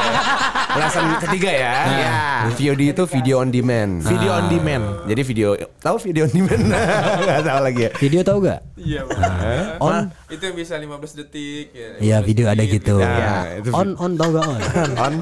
[0.76, 1.74] Alasan ketiga ya.
[1.88, 2.12] ya.
[2.52, 4.04] VOD itu video on demand.
[4.04, 4.84] Video on demand.
[5.08, 6.62] Jadi video tahu video on demand?
[7.24, 7.90] Enggak tahu lagi ya.
[7.96, 8.60] Video tau gak?
[8.76, 9.32] Iya bang.
[9.80, 10.92] On Itu yang bisa 15
[11.24, 11.66] detik.
[11.72, 12.96] ya, Iya 15 video ada detik, gitu.
[13.00, 14.60] Nah, itu On on tau gak on?
[15.08, 15.14] On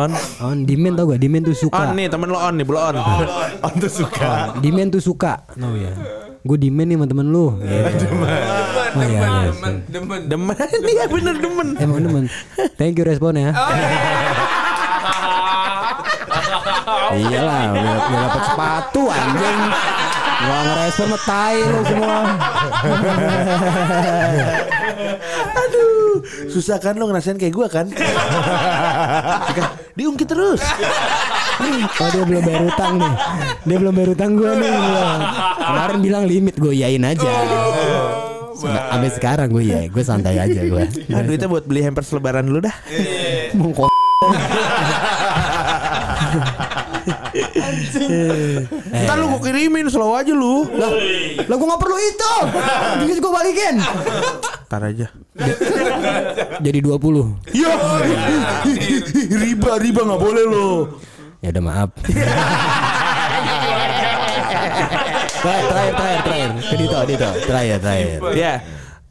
[0.00, 0.10] On.
[0.40, 1.20] On demand tau gak?
[1.20, 1.84] Demand tuh On suka.
[1.92, 2.96] nih temen lo on nih, belum on.
[3.60, 4.56] on tuh suka.
[4.64, 5.44] Demand tuh suka.
[5.60, 5.92] Oh ya.
[6.46, 7.46] Gue demand nih sama temen lu.
[7.66, 8.06] Gitu.
[8.96, 9.50] Oh iya, iya.
[9.50, 10.20] Demen, demen.
[10.30, 11.74] Demen, iya bener demen.
[11.76, 12.24] Emang demen.
[12.78, 13.50] Thank you respon ya.
[17.16, 19.58] Iyalah, udah, dapet sepatu anjing.
[20.36, 22.16] Gua ngerespon mah tai lu semua.
[25.64, 26.20] Aduh,
[26.52, 27.88] susah kan lo ngerasain kayak gua kan?
[29.96, 30.60] Diungkit terus.
[31.56, 33.14] Oh dia belum bayar utang nih.
[33.64, 34.76] Dia belum bayar utang gue nih.
[35.56, 37.30] Kemarin bilang limit gue yain aja.
[38.56, 40.84] Sampai, sampai sekarang gue ya, gue santai aja gue.
[41.12, 42.76] Nah, duitnya buat beli hampers lebaran dulu dah.
[43.52, 43.92] Mau kok.
[48.92, 50.64] Ntar lu gue kirimin slow aja lu.
[50.72, 50.88] Lah,
[51.44, 52.32] lah gue gak perlu itu.
[53.12, 53.76] Jadi gue balikin.
[54.72, 55.06] Ntar aja.
[56.64, 57.76] Jadi 20 Ya,
[59.36, 60.70] riba riba nggak boleh lo.
[61.44, 61.90] Ya udah maaf.
[65.42, 66.50] terakhir, terakhir, terakhir, terakhir.
[66.64, 67.28] Ke Dito, Dito.
[67.46, 68.18] Terakhir, terakhir.
[68.34, 68.54] Ya,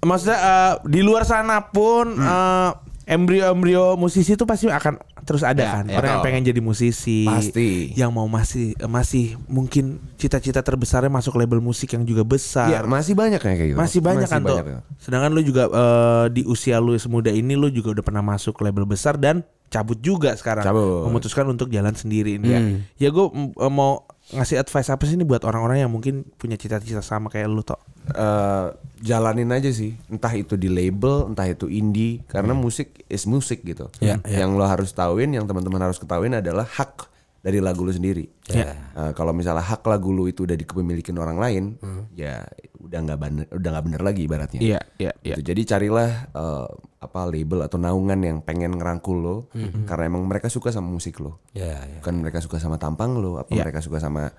[0.01, 2.69] maksudnya eh, di luar sana pun eh,
[3.05, 5.89] embrio-embrio musisi itu pasti akan terus ada kan.
[5.89, 5.97] ya.
[5.97, 7.25] Orang yang pengen jadi musisi.
[7.25, 7.91] Pasti.
[7.97, 12.69] Yang mau masih eh, masih mungkin cita-cita terbesarnya masuk label musik yang juga besar.
[12.69, 13.77] Iya, masih banyak ya kayak gitu.
[13.81, 14.57] Masih banyak kan tuh.
[14.61, 14.79] banyak ya.
[15.01, 18.85] Sedangkan lu juga eh, di usia lu semuda ini lu juga udah pernah masuk label
[18.85, 19.41] besar dan
[19.73, 20.63] cabut juga sekarang.
[20.63, 21.09] Cabut.
[21.09, 22.47] Memutuskan untuk jalan sendiri ini.
[22.47, 22.59] Ya,
[23.01, 23.25] ya gue
[23.67, 27.61] mau ngasih advice apa sih ini buat orang-orang yang mungkin punya cita-cita sama kayak lu
[27.61, 27.77] tok.
[28.05, 28.67] Eh,
[29.01, 33.89] jalanin aja sih entah itu di label entah itu indie karena musik is musik gitu
[33.97, 34.45] Ya, ya.
[34.45, 37.09] yang lo harus tahuin yang teman-teman harus ketahuin adalah hak
[37.45, 38.73] dari lagu lo sendiri Ya.
[38.93, 41.63] Eh, kalau misalnya hak lagu lo itu udah dikepemilikin orang lain
[42.11, 42.41] ya
[42.75, 45.35] udah nggak bener udah nggak bener lagi ibaratnya Iya, iya, iya.
[45.35, 45.49] Gitu.
[45.49, 46.67] jadi carilah eh,
[46.99, 49.37] apa label atau naungan yang pengen ngerangkul lo
[49.85, 52.01] karena emang mereka suka sama musik lo Ya, ya.
[52.01, 53.61] bukan mereka suka sama tampang lo apa Iya.
[53.63, 54.33] mereka suka sama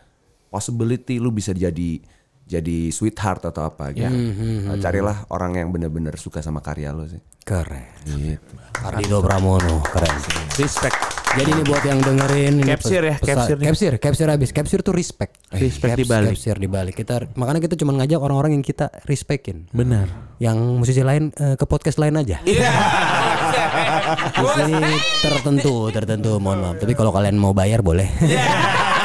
[0.47, 2.01] possibility lu bisa jadi
[2.47, 4.07] jadi sweetheart atau apa gitu.
[4.07, 7.19] Nah, carilah orang yang bener-bener suka sama karya lo sih.
[7.43, 8.07] Keren.
[8.07, 8.55] Gitu.
[8.83, 10.15] Ardito Pramono keren.
[10.55, 10.95] Respect.
[11.37, 13.67] Jadi ini buat yang dengerin ini Capsir ya, nih.
[13.69, 14.51] capsir, capsir habis.
[14.57, 15.37] Capsir tuh respect.
[15.53, 16.33] Respect Caps- dibalik.
[16.33, 16.95] Capsir dibalik.
[16.97, 19.69] Kita makanya kita cuma ngajak orang-orang yang kita respectin.
[19.75, 20.09] Benar.
[20.41, 22.41] Yang musisi lain eh, ke podcast lain aja.
[22.47, 22.71] Iya.
[24.41, 24.75] Musisi
[25.21, 26.31] tertentu, tertentu.
[26.41, 26.77] Mohon maaf.
[26.81, 28.07] Tapi kalau kalian mau bayar boleh.
[28.23, 28.96] Udah,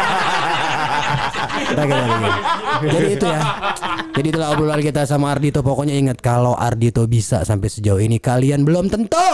[1.69, 2.89] kita bikin.
[2.89, 3.41] Jadi itu ya.
[4.11, 5.61] Jadi itulah obrolan kita sama Ardito.
[5.61, 9.29] Pokoknya ingat kalau Ardito bisa sampai sejauh ini kalian belum tentu.